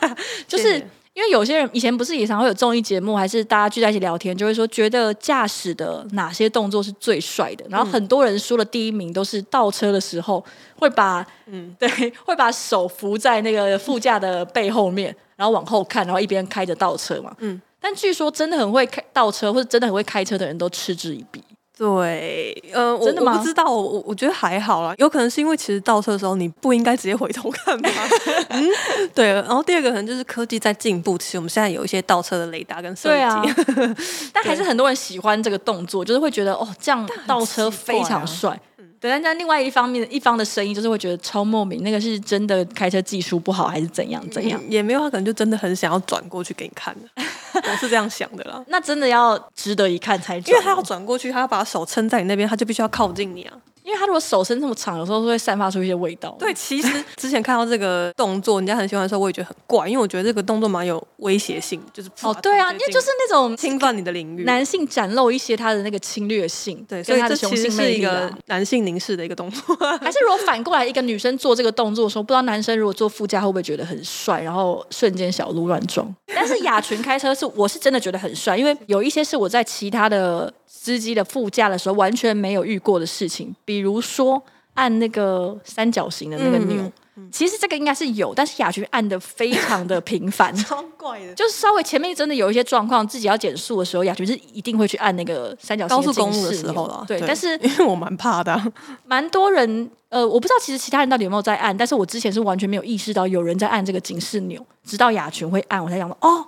[0.00, 0.16] 哦、
[0.48, 0.84] 就是。
[1.14, 7.64] 因为有些人以前不是也常会有综艺节目，还是大家聚在一起聊天，就会说觉得驾驶的哪些动作是最帅的。
[7.70, 10.44] 然后很多人说的第一名都是倒车的时候
[10.76, 11.88] 会把嗯对
[12.24, 17.32] 会把手扶在那个副驾的背后面，然后往后看，然后一边开着倒车嘛。
[17.38, 17.62] 嗯。
[17.80, 21.40] 但据说真的很会开倒车或者真的很会开车的人都嗤之以鼻。
[21.76, 27.90] 对，呃，真的不知道，我我觉得还好啦，有可能是因为其实倒车的时候你不应该直接回头看吧。
[28.50, 28.68] 嗯，
[29.12, 29.32] 对。
[29.32, 33.20] 然后第二个可能就是科技在进步，其实我们现在有一些倒车的雷达跟设计。
[33.20, 33.42] 啊、
[34.32, 38.56] 但还是很多人喜欢这个动作，就是会觉得哦，这样倒车非常帅。
[39.04, 44.58] 对，但在另外一方面，一方的声音就是会觉得超莫名，那个是真的开车技术不好，还是怎样怎样？
[44.66, 47.22] 也没有，他可能就真的很想要转过去给你看的，
[47.70, 48.64] 我是这样想的啦。
[48.68, 53.52] 那真的要值得一看才转，因为他要转过去，他要把手撑在你那边，他就必须要靠近你啊。
[53.84, 56.34] 因为他如果手伸这么长，有时候会散发出一些味道。
[56.38, 69.76] 对，其实之前看到这个动作，人家很喜欢的时候，我也觉得很怪，因为我觉得这个动作蛮有威胁性，就是哦，对啊，因为就是那种侵犯你的领域，男性展露一些他的那个侵略性，对，所以他的雄性是一个男性凝视的一个动作。
[70.00, 76.10] 还是如果反过来，一个女生做这个动作的时候，不知道男生如果坐副驾会不会觉得很帅，然后瞬间小鹿乱撞？
[76.34, 84.42] 但是雅群开车是，我是真的觉得很帅，因为有一些是我在其他的司机的副驾的时候完全没有遇过的事情，比如说。
[84.76, 86.90] 按那个三角形的那个钮，
[87.30, 91.32] 其实这个应该是有，但是雅群按的非常的频繁， 超怪的。
[91.34, 95.96] 就是稍微前面真的有一些状况，自己要减速的时候，雅群是一定会去按那个三角形。
[95.96, 97.20] 高速公路的时候了，对。
[97.20, 98.60] 对但是因为我蛮怕的，
[99.06, 106.44] 蛮多人呃，我不知道其实其他人到底有没有在按，但是我之前是完全没有意识到有人在按这个警示钮，直到雅群会按，我才想到哦。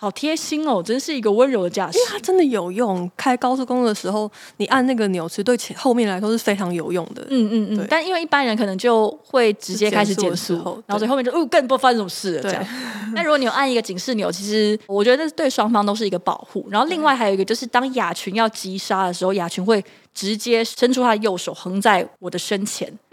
[0.00, 1.98] 好贴心哦，真是一个温柔的驾驶。
[1.98, 7.20] 因为它真的有用，开高速公路的时候，你按那个钮，其实对前后面来说是非常有用的。
[7.28, 7.86] 嗯嗯嗯。
[7.90, 10.54] 但因为一般人可能就会直接开始减速，
[10.86, 12.66] 然后所以后面就哦，更不发生什么事了这样。
[13.14, 16.66] 那如果你有按一个警示钮，其实我觉得对双方都是一个保护。
[16.70, 19.84] 然后另外还有一个就是，当雅群要急刹的时候，雅群会。
[20.12, 22.92] 直接伸出他的右手横在我的身前，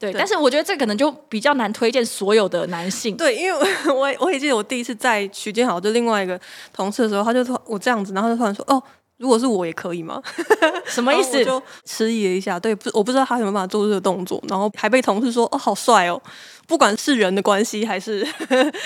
[0.00, 3.16] 对，对，但是我觉得这可能就比较难推荐所有的男性。
[3.16, 6.38] 对，因为 我我也记得我第一次在徐建豪就另外一个
[6.72, 8.82] 同事的时候，他就说我这样子，然后就突然说：“哦，
[9.18, 10.20] 如果是我也可以吗？”
[10.86, 11.42] 什么意思？
[11.44, 16.20] 就迟疑了一下，对，不，我不知道他有没有办法做这个动作，然后还被同事说：“哦，好帅哦！”
[16.66, 18.26] 不管是人的关系还是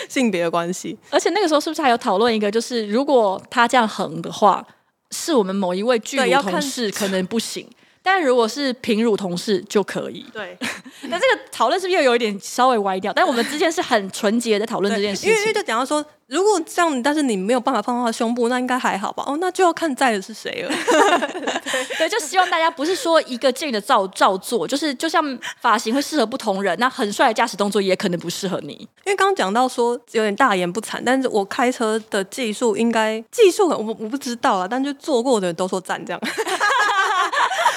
[0.08, 4.64] 性别的关系，而且那个时候是不是还有讨论一个，就是如果他这样横的话。
[5.12, 7.66] 是我们某一位剧组同事可能不行，
[8.02, 10.26] 但如果是平乳同事就可以。
[10.32, 10.56] 对，
[11.08, 13.12] 那这个讨论是不是又有一点稍微歪掉？
[13.12, 15.30] 但我们之间是很纯洁的讨论这件事情。
[15.30, 19.22] 因为因为就讲到说，如果这样，但是你没有办法放到他胸部，那应该还好吧？
[19.26, 20.74] 哦，那就要看在的是谁了。
[20.86, 28.72] 对， 对，就希望大家不是说一个劲的照照做，就是就像发型会适合不同人，那很帅的驾驶动作也可能不适合你。
[29.04, 36.20] 因为刚刚讲到说有点大言不惭，但是我开车的技术应该技术我我不知道啊，但就做过的人都说赞这样。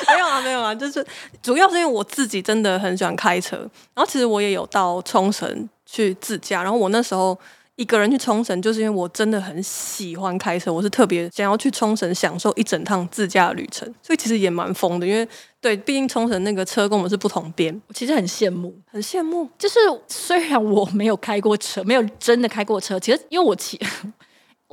[0.14, 1.06] 没有啊，没有啊，就是
[1.42, 3.58] 主要是因为我自己真的很喜欢开车，
[3.94, 7.38] 然后其实我也有到冲绳去自驾，然后我那时候。
[7.78, 15.06] 一个人去冲绳，就是因为我真的很喜欢开车，我是特别想要去冲绳享受一整趟自驾旅程，所以其实也蛮疯的。
[15.06, 15.28] 因为
[15.60, 19.50] 对，毕竟冲绳那个车跟我们是不同边，我其实很羡慕，很羡慕。
[19.60, 19.78] 就是
[20.08, 23.78] 虽然我没有开过车，没有真的开过车，其实因为我骑，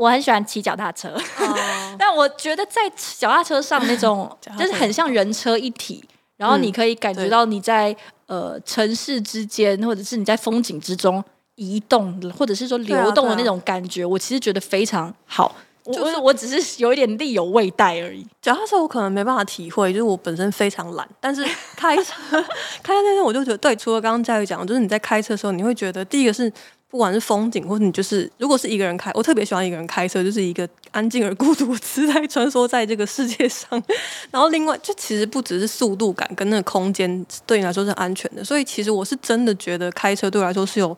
[0.03, 1.57] 我很喜欢骑脚踏车，哦、
[1.99, 2.81] 但我觉得在
[3.19, 6.05] 脚踏车上那种 就是很像人车一体，
[6.37, 7.95] 然后你可以感觉到你在
[8.27, 11.23] 呃城市之间，或者是你在风景之中。
[11.57, 15.55] 移动或者是说流动的那种感觉，啊啊、我其实觉得非常好。
[15.85, 18.27] 就是我只是有一点力有未逮而已。
[18.41, 21.07] 脚踏车我可能没办法体会，就是我本身非常懒。
[21.21, 21.45] 但是
[21.77, 22.15] 开车
[22.83, 26.51] 开车那天我就觉得，对，除了刚刚佳宇讲，就是你在开车的时候，你会觉得第一个是
[26.93, 33.83] 不管是风景，或者你就是如果是一个人开，我特别喜欢一个人开车，就是一个安静而孤独姿态穿梭在这个世界上。
[34.31, 40.95] 然后另外，就其实不只是速度感跟那个空间对你来说是安全的，所以其实我是真的觉得开车对我来说是有。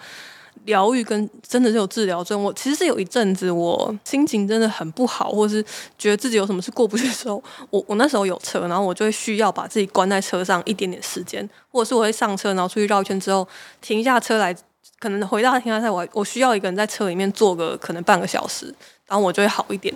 [0.67, 2.43] 疗愈跟真的是有治疗作用。
[2.43, 5.63] 我其实是有一阵子，我心情真的很不好，或是
[5.99, 13.47] 觉得自己有什么事过不去的时候，我我那时候有车，然后我就会需要把自己关在车上一点点时间，或者是我会上车，然后出去绕一圈之后
[13.83, 14.57] 停下车来，
[14.99, 18.67] 可能回到停下车，我我需要一个人在车里面坐个可能半个小时，
[19.07, 19.95] 然后我就会好一点。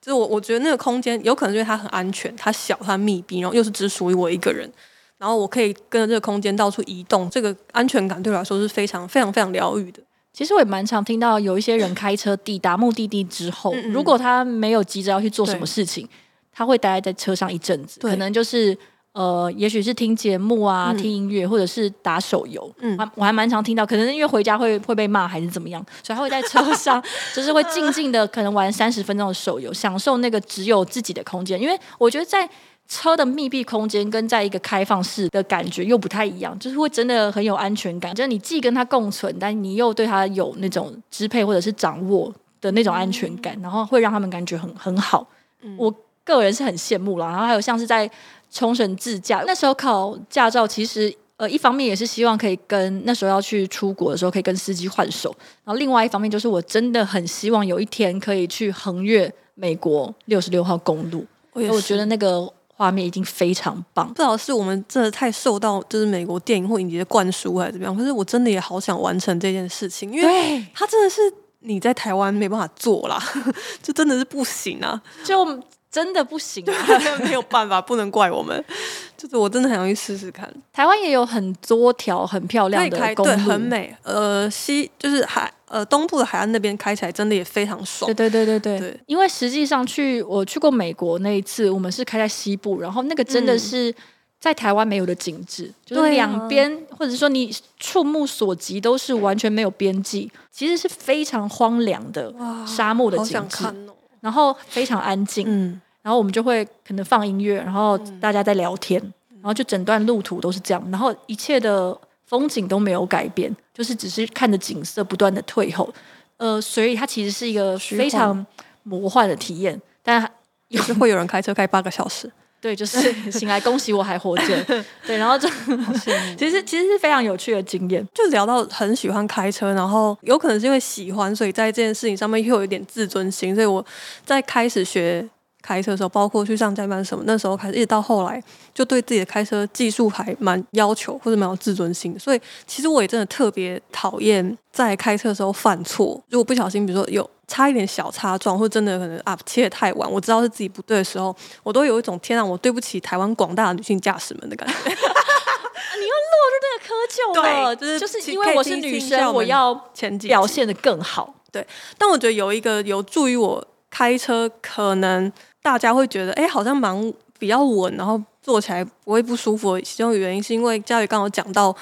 [0.00, 4.68] 就是我我觉得那个空间有可能因为它很安全，它小，它密闭，然后又是只属于我一个人。
[5.16, 10.02] 然后我可以跟着这个空间到处移动，这个安全感对我来说是非常非常非常疗愈的。
[10.32, 16.08] 其实我也蛮常听到有一些人开车抵达目的地之后，嗯嗯，如果他没有急着要去做什么事情，
[16.52, 18.76] 他会待在车上一阵子，可能就是
[19.12, 22.70] 呃，也许是听节目啊、嗯、听音乐，或者是打手游。
[22.78, 27.02] 嗯，我还蛮常听到，可能因为回家会会被骂还是怎么样，所以他会在车上
[27.34, 31.60] 就是会静静的可能玩三十分钟的手游，享受那个只有自己的空间。
[31.60, 32.48] 因为我觉得在
[32.88, 45.26] 车的密闭空间跟在一个开放式的感觉又不太一样，就是会真的很有安全感，就是你既跟他共存，但你又对他有那种支配或者是掌握的那种安全感，然后会让他们感觉很很好。
[45.60, 45.94] 嗯、我
[46.24, 47.26] 个人是很羡慕了。
[47.26, 48.10] 然后还有像是在
[48.52, 55.34] 冲绳自驾，那时候考驾照，其实呃一方面也是希望可以跟那时候要去出国的时候可以跟司机换手，
[55.64, 61.24] 然后另外一方面就是我真的很希望有一天可以去横越美国六十六号公路，
[61.54, 62.52] 我我觉得那个。
[62.74, 71.20] 画面已经非常棒，不知道是我们真的太受到就是美国电影或影集的灌输还是怎么样，可是我真的也好想完成这件事情，因为它真的是
[71.60, 73.22] 你在台湾没办法做啦，
[73.80, 75.46] 就真的是不行啊，就
[75.92, 76.74] 真的不行啊，
[77.22, 78.64] 没有办法，不能怪我们，
[79.16, 80.52] 就是我真的很想去试试看。
[80.72, 85.52] 台湾也有很多条很漂亮的公路，对，很美，呃，西就是海。
[85.72, 88.06] 呃，东部的海岸那边开起来真的也非常爽。
[88.14, 89.00] 对对对对对，对。
[89.06, 93.90] 因为实际上去我去过美国那一次，我们是开在西部，然后那个真的是
[94.38, 102.30] 在台湾没有的景致，嗯、就是两边、啊、或者说你触目所及都是完全没有边际，其实是非常荒凉的
[102.66, 105.44] 沙漠的景致，哦、然后非常安静。
[105.46, 108.98] 嗯，然后我们就会可能放音乐，然后大家在聊天，
[109.30, 111.94] 嗯、然后就整段路途都是这样，然后一切的。
[112.24, 115.92] 风景都没有改变，就是只是看着景色不断的退后，
[116.38, 118.46] 呃，所以它其实是一个非常
[118.84, 119.78] 魔幻的体验。
[120.02, 120.26] 但
[120.68, 122.32] 也是会有人开车开八个小时，
[122.62, 124.64] 对，就是 醒来恭喜我还活着，
[125.04, 125.48] 对，然后就
[126.38, 128.06] 其实其实是非常有趣的经验。
[128.14, 133.84] 就聊到很喜欢开车，然后有可能是因为喜欢，所以在这件事情上面又有一点自尊心，所以我
[134.24, 135.28] 在开始学。
[135.62, 138.42] 开车的时候，包括去上加班什么，那时候开始，一直到后来，
[138.74, 142.18] 就对自己的开车技术还蛮要求，或者蛮有自尊心的。
[142.18, 146.20] 所以，其实我也真的特别讨厌在开车的时候犯错。
[146.28, 154.74] 如果不小心，比如说有差一点小擦撞，或真的可能啊 切的太晚，我知道是自己不对的时候，我都有一种天啊，我对不起台湾广大的女性驾驶们的感觉。
[154.84, 161.32] 你又落入那个窠臼了，就是就是因为我是女生，我要前表现的更好。
[161.52, 161.64] 对，
[161.96, 165.30] 但我觉得有一个有助于我开车可能。
[165.62, 169.80] 大家会觉得，哎，好像蛮比较稳，然后坐起来不会不舒服。
[169.80, 171.74] 其中的原因是因为佳宇刚好讲到，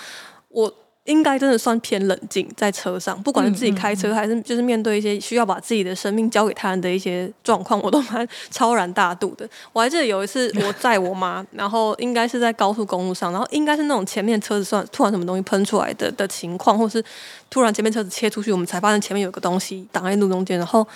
[0.49, 0.73] 我
[1.05, 9.49] 应该真的算偏冷静在车上，不管是自己开车还是就是面对一些需要把自己的生命交给他人的一些状况，我都蛮 超然大度的。
[9.73, 17.03] 我还记得有一次 我载我妈，然后应该是在高速公路上，然后应该是那种前面车子算突然什么东西喷出来的的情况，或是
[17.49, 20.87] 突然前面车子切出去，我们才发现前面有个东西挡在路中间，然后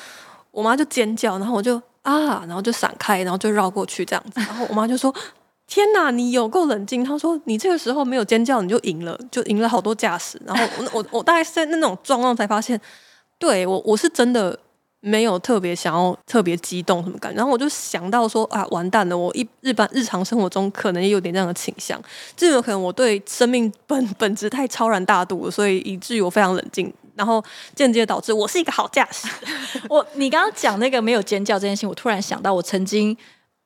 [0.50, 1.80] 我妈就尖叫，然后我就。
[2.04, 4.32] 啊，然后就闪开，然后就绕过去这样子。
[4.40, 5.12] 然后我妈就说
[5.66, 12.78] ：“天哪，你有够冷静。”她说：“你这个时候没有尖叫，你就赢了，就赢了好多驾驶。”然后我我我大概是在那种状况才发现，
[13.38, 14.58] 对我我是真的
[15.00, 17.38] 没有特别想要特别激动什么感觉。
[17.38, 19.16] 然后我就想到说：“啊，完蛋了！
[19.16, 21.98] 我一日本日常生活中可能也有点这样的倾向，
[22.36, 27.42] 这有可能我对生命本本质太超然大度了，所以以至于我非常冷静。”然后
[27.74, 29.28] 间接导致我是一个好驾驶。
[29.88, 33.16] 我你刚刚讲那个没有尖叫这件事情，我突然想到，我曾经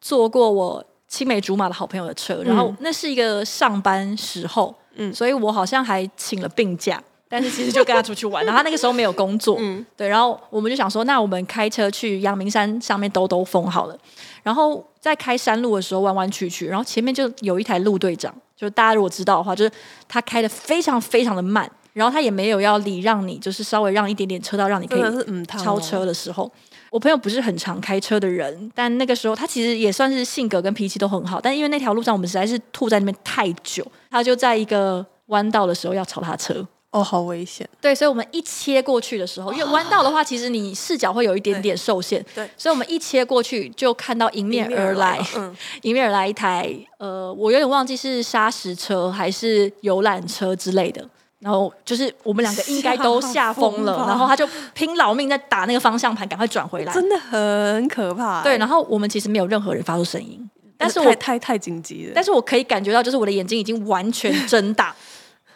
[0.00, 8.44] 坐过我青梅竹马的好朋友的车，然后那是一个上班时候，嗯，所以我好像还请了病假，但是其实就跟他出去玩。
[8.46, 13.96] 然后他那个时候没有工作，嗯，对，然后我们就想说，那我们开车去阳明山上面兜兜风好了。
[14.42, 19.70] 然后在开山路的时候弯弯曲曲，然后前面就有一台路队长，就是大家如果知道的话，就是
[20.06, 21.70] 他开的非常非常的慢。
[21.98, 26.48] 然后他也没有要礼让你，就是稍微让一点点车道，让你可以超车的时候。
[26.90, 31.40] 我朋友不是很常开车的人，但那个时候他其实也算是性格跟脾气都很好。
[31.40, 36.64] 但因为那条路上我们实在是吐在那边太久，他就在一个弯道的时候要超他车。
[36.90, 37.68] 哦，好危险！
[37.82, 42.22] 对，所以我们一切过去的时候，因为弯道的话，其实你视角会有一点点受限。
[42.34, 51.06] 对，对，所以我们一切过去就看到迎面而来，嗯， 迎面而来一台呃，我有点忘记是砂石车还是游览车之类的。
[51.40, 58.42] 然后就是我们两个应该都吓疯了，然后他就拼老命在打那个方向盘，赶快转回来，真的很可怕。
[58.42, 62.12] 对，然后我们其实没有任何人发出声音，但是我太太，太紧急了。
[62.12, 64.92] 但是我可以感觉到，就是我的眼睛已经完全睁大，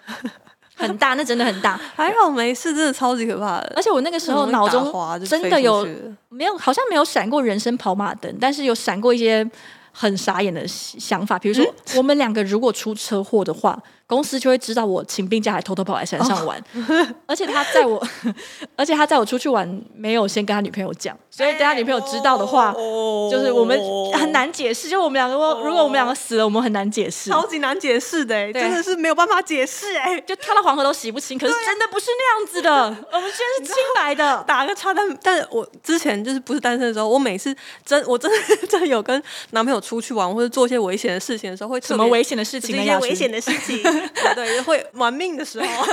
[0.76, 1.76] 很大，那真的很大。
[1.96, 3.72] 还好没事，真的超级可怕的。
[3.74, 4.92] 而且我那个时候脑中
[5.26, 5.84] 真的有
[6.28, 9.44] 没有好像没有闪过人生跑马灯，但是有闪过一些
[9.90, 13.76] 很傻眼的想法，比如说、嗯、我们两个如果出车祸的话。
[14.12, 18.06] 公司就会知道我请病假还偷偷跑来山上玩，哦、 而且他在我，
[18.76, 23.78] 而且他在我出去玩没有先跟他女朋友讲，所以等他女朋友知道的话，哦、就是我们
[24.12, 24.90] 很很难解释。
[24.90, 25.34] 就我们两个，
[25.64, 31.38] 如果我们两个死了，我们很难解释，超级难解释的，真的是没有办法解释哎，就跳到黄河都洗不清。
[31.38, 32.70] 可是真的不是那样子的，
[33.10, 34.44] 我们现在是清白的。
[34.46, 37.56] 打个叉，但但我之前就是不是单身的时候，我每次
[37.86, 42.76] 真我真的真的有跟男朋友出去玩或者做一些危险的事情的时候，会什么危险的事情？
[42.76, 43.80] 一些危险的事情，
[44.34, 45.66] 对，会玩命的时候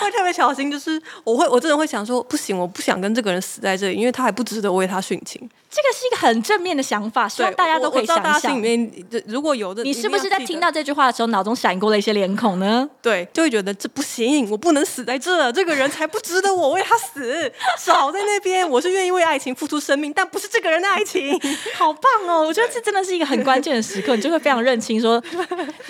[0.00, 5.48] 会特别小心，就是我会我真的会想说，不行，我不想跟这个人死在这里，因为他还不值得为他殉情。
[5.70, 8.40] 这个是一个很正面的想法，希望大家都可以想想。
[8.40, 8.92] 心里面
[9.26, 12.88] 如果有的，你是不是在听到这句话的时候，脑中闪过了一些脸孔呢？
[13.02, 18.68] 对，就会觉得这不行，我不能死在这，这个人才不值得我为他死，少在那边。
[18.68, 21.36] 我是愿意为爱情付出生命，但不是这个人的爱情。
[21.74, 22.46] 好棒哦！
[22.46, 25.20] 我觉得这真的是一个很关键的时刻，你就会非常认清说，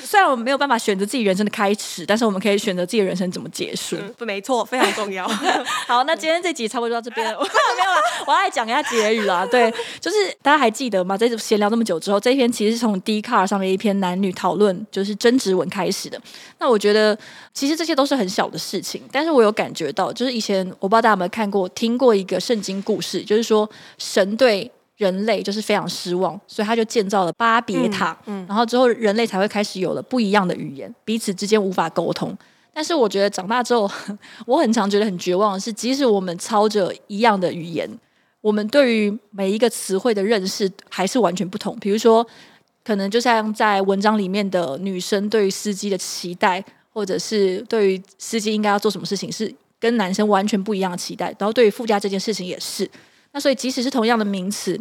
[0.03, 3.97] 虽然我没有办法选择自己人生的开始，但是我们可以选择自己人生怎么结束。
[3.97, 5.27] 嗯，没错，非常重要。
[5.87, 7.47] 好，那今天这集差不多就到这边， 没有了，
[8.27, 9.47] 我要来讲一下结语啦。
[9.47, 9.73] 对。
[10.01, 11.17] 就是大家还记得吗？
[11.17, 16.21] 在闲聊这么久之后，这一篇其实是从 Dcard 上面一篇男女讨论，就是争执文开始的。
[16.59, 17.19] 那我觉得
[17.53, 32.37] 其实这些都是很小的事情，但是我有感觉到，就是以前我不知道大家有没有看过、听过一个圣经故事，就是说神对人类就是非常失望，所以他就建造了巴别塔，嗯，嗯，然后之后人类才会开始有了不一样的语言，彼此之间无法沟通。
[32.73, 33.91] 但是我觉得长大之后，
[34.47, 37.89] 我很常觉得很绝望的是，即使我们操着一样的语言。
[38.41, 41.75] 我们对于每一个词汇的认识还是完全不同。
[41.81, 42.27] 比如说，
[42.85, 51.35] 可能就像在文章里面的女生对于司机的期待，或者是对于司机应该要做什么事情，是跟男生完全不一样的期待。
[51.39, 52.89] 然后对于副驾这件事情也是。
[53.35, 54.81] 那所以，即使是同样的名词，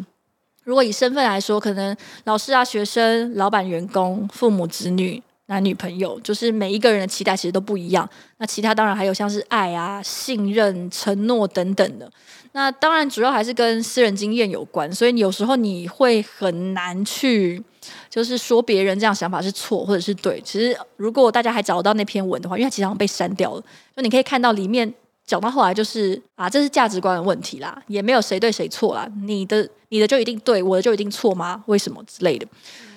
[0.64, 8.08] 如果以身份来说，可能老师啊、学生、老板、员工、父母、子女、男女朋友，就是每一个人的期待其实都不一样。
[8.38, 12.08] 那其他当然还有像是爱啊、信任、承诺等等的。
[12.52, 17.60] 那当然，主要还是跟私人经验有关，所以有时候你会很难去，
[18.08, 20.40] 就是说别人这样想法是错或者是对。
[20.42, 23.64] 其实，如果大家还找得到那篇文的话，因为它其实好像被删掉了，
[23.96, 24.94] 就你可以看到里面
[25.26, 31.64] 讲到后来就是啊，这是价值观的问题啦，也没有谁对谁错啦，你的你的就一定对，我的就一定错吗？
[31.68, 32.46] 为什么之类的？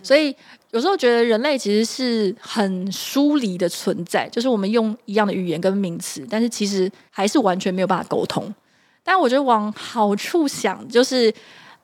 [0.02, 0.34] 所以
[0.72, 8.52] 有时候觉得人类其实是很疏离的存在，就是我们用一样的语言跟名词，但是其实还是完全没有办法沟通。
[9.02, 11.32] 但我觉得往好处想，就是，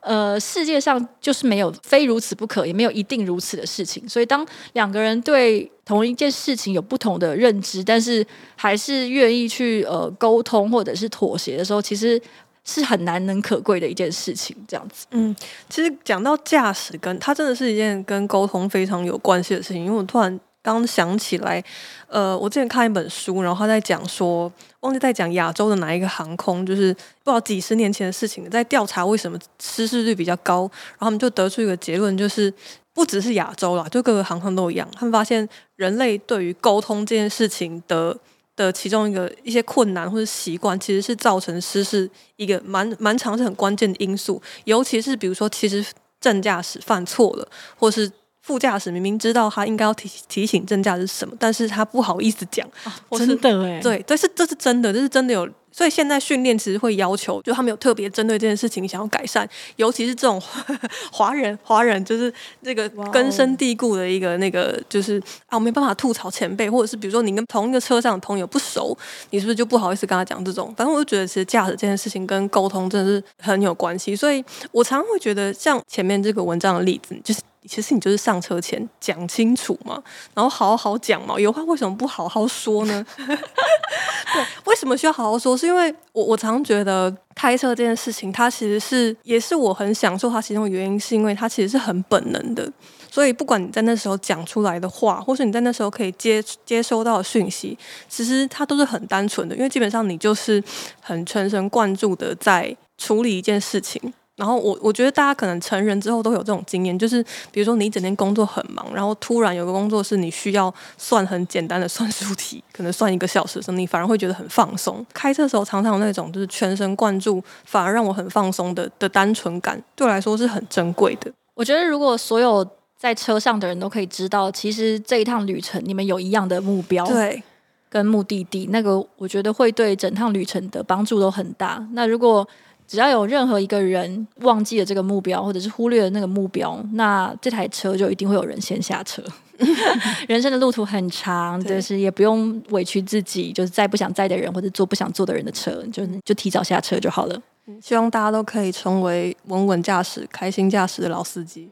[0.03, 4.07] 呃，世界上就是没有非如此不可，也没有一定如此的事情。
[4.07, 8.25] 所以，当两个人对同一件事情有不同的认知，但是
[8.55, 12.21] 还是愿意去呃沟通或者是妥协的时候，其实
[12.65, 14.55] 是很难能可贵的一件事情。
[14.67, 15.35] 这样子，嗯，
[15.69, 20.39] 其实讲到驾驶，跟它真的是一件跟沟通非常有关系的事情，因为我突然。
[20.63, 21.61] 刚想起来，
[22.07, 24.49] 呃，我之前看一本书，然后他在讲说，
[24.79, 32.51] 忘记在讲亚洲的哪一个航空，就是不知道几十年前的事情，在调查为什么失事率比较高，然后他们就得出一个结论，就是
[32.93, 38.17] 不只是亚洲啦，就各个航空都一样，他们发现人类对于沟通这件事情的
[38.55, 45.85] 的其中一个一些困难或者习惯，其实是造成失事一个蛮蛮长是很关键的因素，尤其是比如说，其实
[46.21, 47.45] 正驾驶犯错了，
[47.77, 48.09] 或是。
[48.43, 52.67] 副驾驶明明知道他应该要提提醒正驾驶是什么，但是他不好意思讲。
[52.83, 55.49] 啊、真的哎，对，这是这是真的，这是真的有。
[55.71, 60.39] 所以现在训练其实会要求，就他们有特别针对这件事情想要改善，尤其是这种
[61.11, 62.31] 华人，华人就是
[62.61, 68.95] 这个根深蒂固的一个那个，就是啊，我没办法吐槽前辈，或者是比如说你跟同一个车上的朋友不熟，
[69.31, 70.71] 你是不是就不好意思跟他讲这种？
[70.77, 74.15] 反正我就觉得，其实驾驶这件事情跟沟通真的是很有关系。
[74.15, 77.41] 所以我常常会觉得，像前面这个文章的例子，就是。
[77.67, 80.01] 其实你就是上车前讲清楚嘛，
[80.33, 81.39] 然后好好讲嘛。
[81.39, 83.05] 有话为什么不好好说呢？
[83.17, 85.55] 对，为什么需要好好说？
[85.55, 92.71] 是因为我我常觉得开车这件事情，它其实是也是我很享受它其中的原因，是因为它其实是很本能的。
[93.11, 97.77] 所以不管你在那时候讲出来的话，或是你在那时候可以接接收到的讯息，
[98.09, 100.63] 其实它都是很单纯的，因为基本上你就是
[100.99, 104.11] 很全神贯注的在处理一件事情。
[104.35, 115.05] 然后我我觉得大家可能成人之后都有这种经验，就是比如说你一整天工作很忙，然后突然有个工作是你需要算很简单的算术题，可能算一个小时的时候，你反而会觉得很放松。
[115.13, 121.31] 开车的时候常常有那种就是全神贯注，反而让我很放松的的单纯感，对我来说是很珍贵的。
[121.53, 122.67] 我觉得如果所有
[122.97, 127.43] 在车上的人都可以知道，其实这一趟旅程你们有一样的目标，对，
[127.87, 131.85] 跟目的地，那个我觉得会对整趟旅程的帮助都很大。
[131.91, 132.47] 那如果
[132.87, 139.23] 只要有任何一个人忘记了这个目标，或者是忽略了那个目标，那这台车就一定会有人先下车。
[140.27, 147.41] 人生的路途很长，就是也不用委屈自己，就是载不想载的人或者坐不想坐的人的车，就就提早下车就好了。
[147.81, 151.69] 希望大家都可以成为稳稳驾驶、开心驾驶的老司机。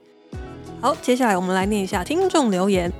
[0.79, 2.91] 好，接下来我们来念一下听众留言。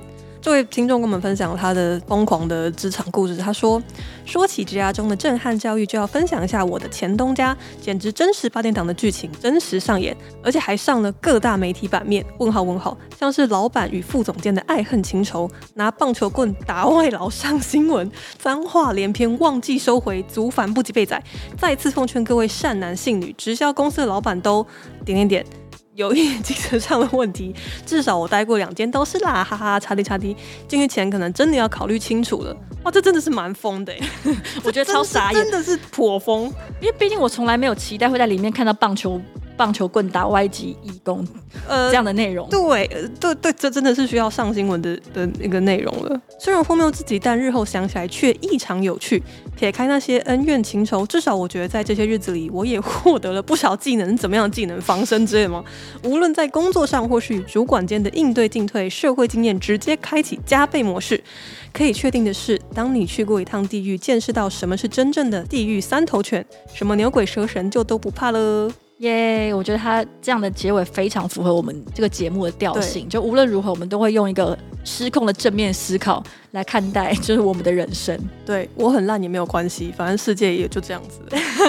[0.42, 3.36] 这位听众跟我们分享他的疯狂的职场故事。
[3.36, 3.80] 他说
[4.26, 12.26] ：“说起职涯中的震撼教育，就要分享一下我的前东家，简直真实八点档的剧情，真实上演，而且还上了各大媒体版面。
[12.38, 21.22] 问号问号，像是老板与副总监的爱恨情仇，拿棒球棍打外劳上新闻，脏话连篇，忘记收回，足繁不及备载。
[21.56, 24.66] 再次奉劝各位善男信女，直销公司的老板都
[25.04, 25.46] 点点点。”
[25.94, 30.36] 有一点精神上的问题， 至少我待过两间都是啦，哈哈，差滴差滴，
[30.66, 32.56] 进去前可能真的要考虑清楚了。
[32.84, 33.94] 哇，这真的是蛮疯的，
[34.64, 36.44] 我觉得超傻眼，真的是颇疯，
[36.80, 39.20] 因为毕竟我从来没有期待会在里面看到棒球。
[39.56, 41.26] 棒球棍打外籍义工，
[41.68, 42.86] 呃，这样的内容，对，
[43.20, 46.20] 对，对，这真的是需要上新闻的的一个内容了。
[46.38, 49.22] 虽然荒谬至极，但日后想起来却异常有趣。
[49.54, 54.16] 撇开那些恩怨情仇，至少我觉得在这些日子里，我也获得了不少技能。
[54.16, 54.80] 怎么样技能？
[54.80, 55.62] 防身之类的吗？
[56.02, 61.22] 无论在工作上，或是与主管间的应对进退，社会经验直接开启加倍模式。
[61.72, 66.44] 可以确定的是，当你去过一趟地狱，见识到什么是真正的地狱三头犬，
[66.74, 68.68] 什么牛鬼蛇神，就都不怕了。
[68.98, 73.08] 耶！Yeah, 我觉得他这样的结尾非常符合我们这个节目的调性。
[73.08, 76.22] 就无论如何，我们都会用一个失控的正面思考
[76.52, 78.18] 来看待， 就是我们的人生。
[78.46, 81.20] 对，我很烂也没有关系，反正世界也就这样子。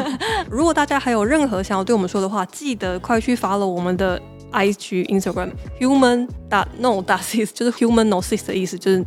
[0.49, 4.21] 如果大家还有任何想要对我们说的话，记得快去 follow 我们的
[4.51, 9.03] IG Instagram human dot no dot sis，就是 human no sis 的意思，就是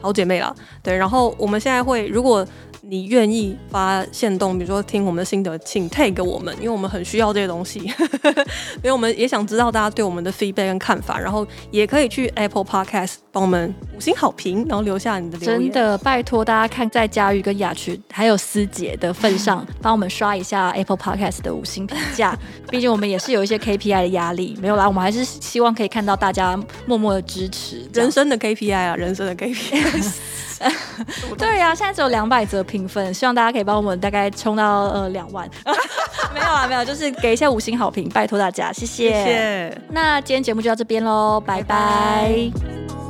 [0.00, 0.54] 好姐妹啦。
[0.82, 2.46] 对，然后我们现在会如果。
[2.82, 7.78] 你愿意发现动，比如说听我们的心得，请 tag 我们，因为我们很需要这些东西。
[8.82, 15.60] 因为我们也想知道大家对我们的 feedback 跟看法，然后也可以去 Apple Podcast 帮我们五星好评，然后留下你的留言。
[15.60, 22.36] 真的，拜托大家看在佳玉跟雅群还有思姐的份上， 帮我们刷一下 Apple Podcast 的五星评价。
[22.70, 27.86] 毕竟我们也是有一些 KPI 的压力，没有啦，我们还是希望可以看到大家默默的支持。
[27.92, 29.89] 人生的 KPI 啊，人生的 KPI。
[31.38, 35.48] 对呀、啊，现在只有两百则评分，希望大家可以帮我们大概冲到呃两万。
[36.34, 39.10] 没有啊，没有，就是给一下五星好评，拜托大家，谢谢。
[39.10, 39.82] 谢谢。
[39.88, 41.64] 那今天节目就到这边喽，拜拜。
[41.64, 43.09] 拜拜。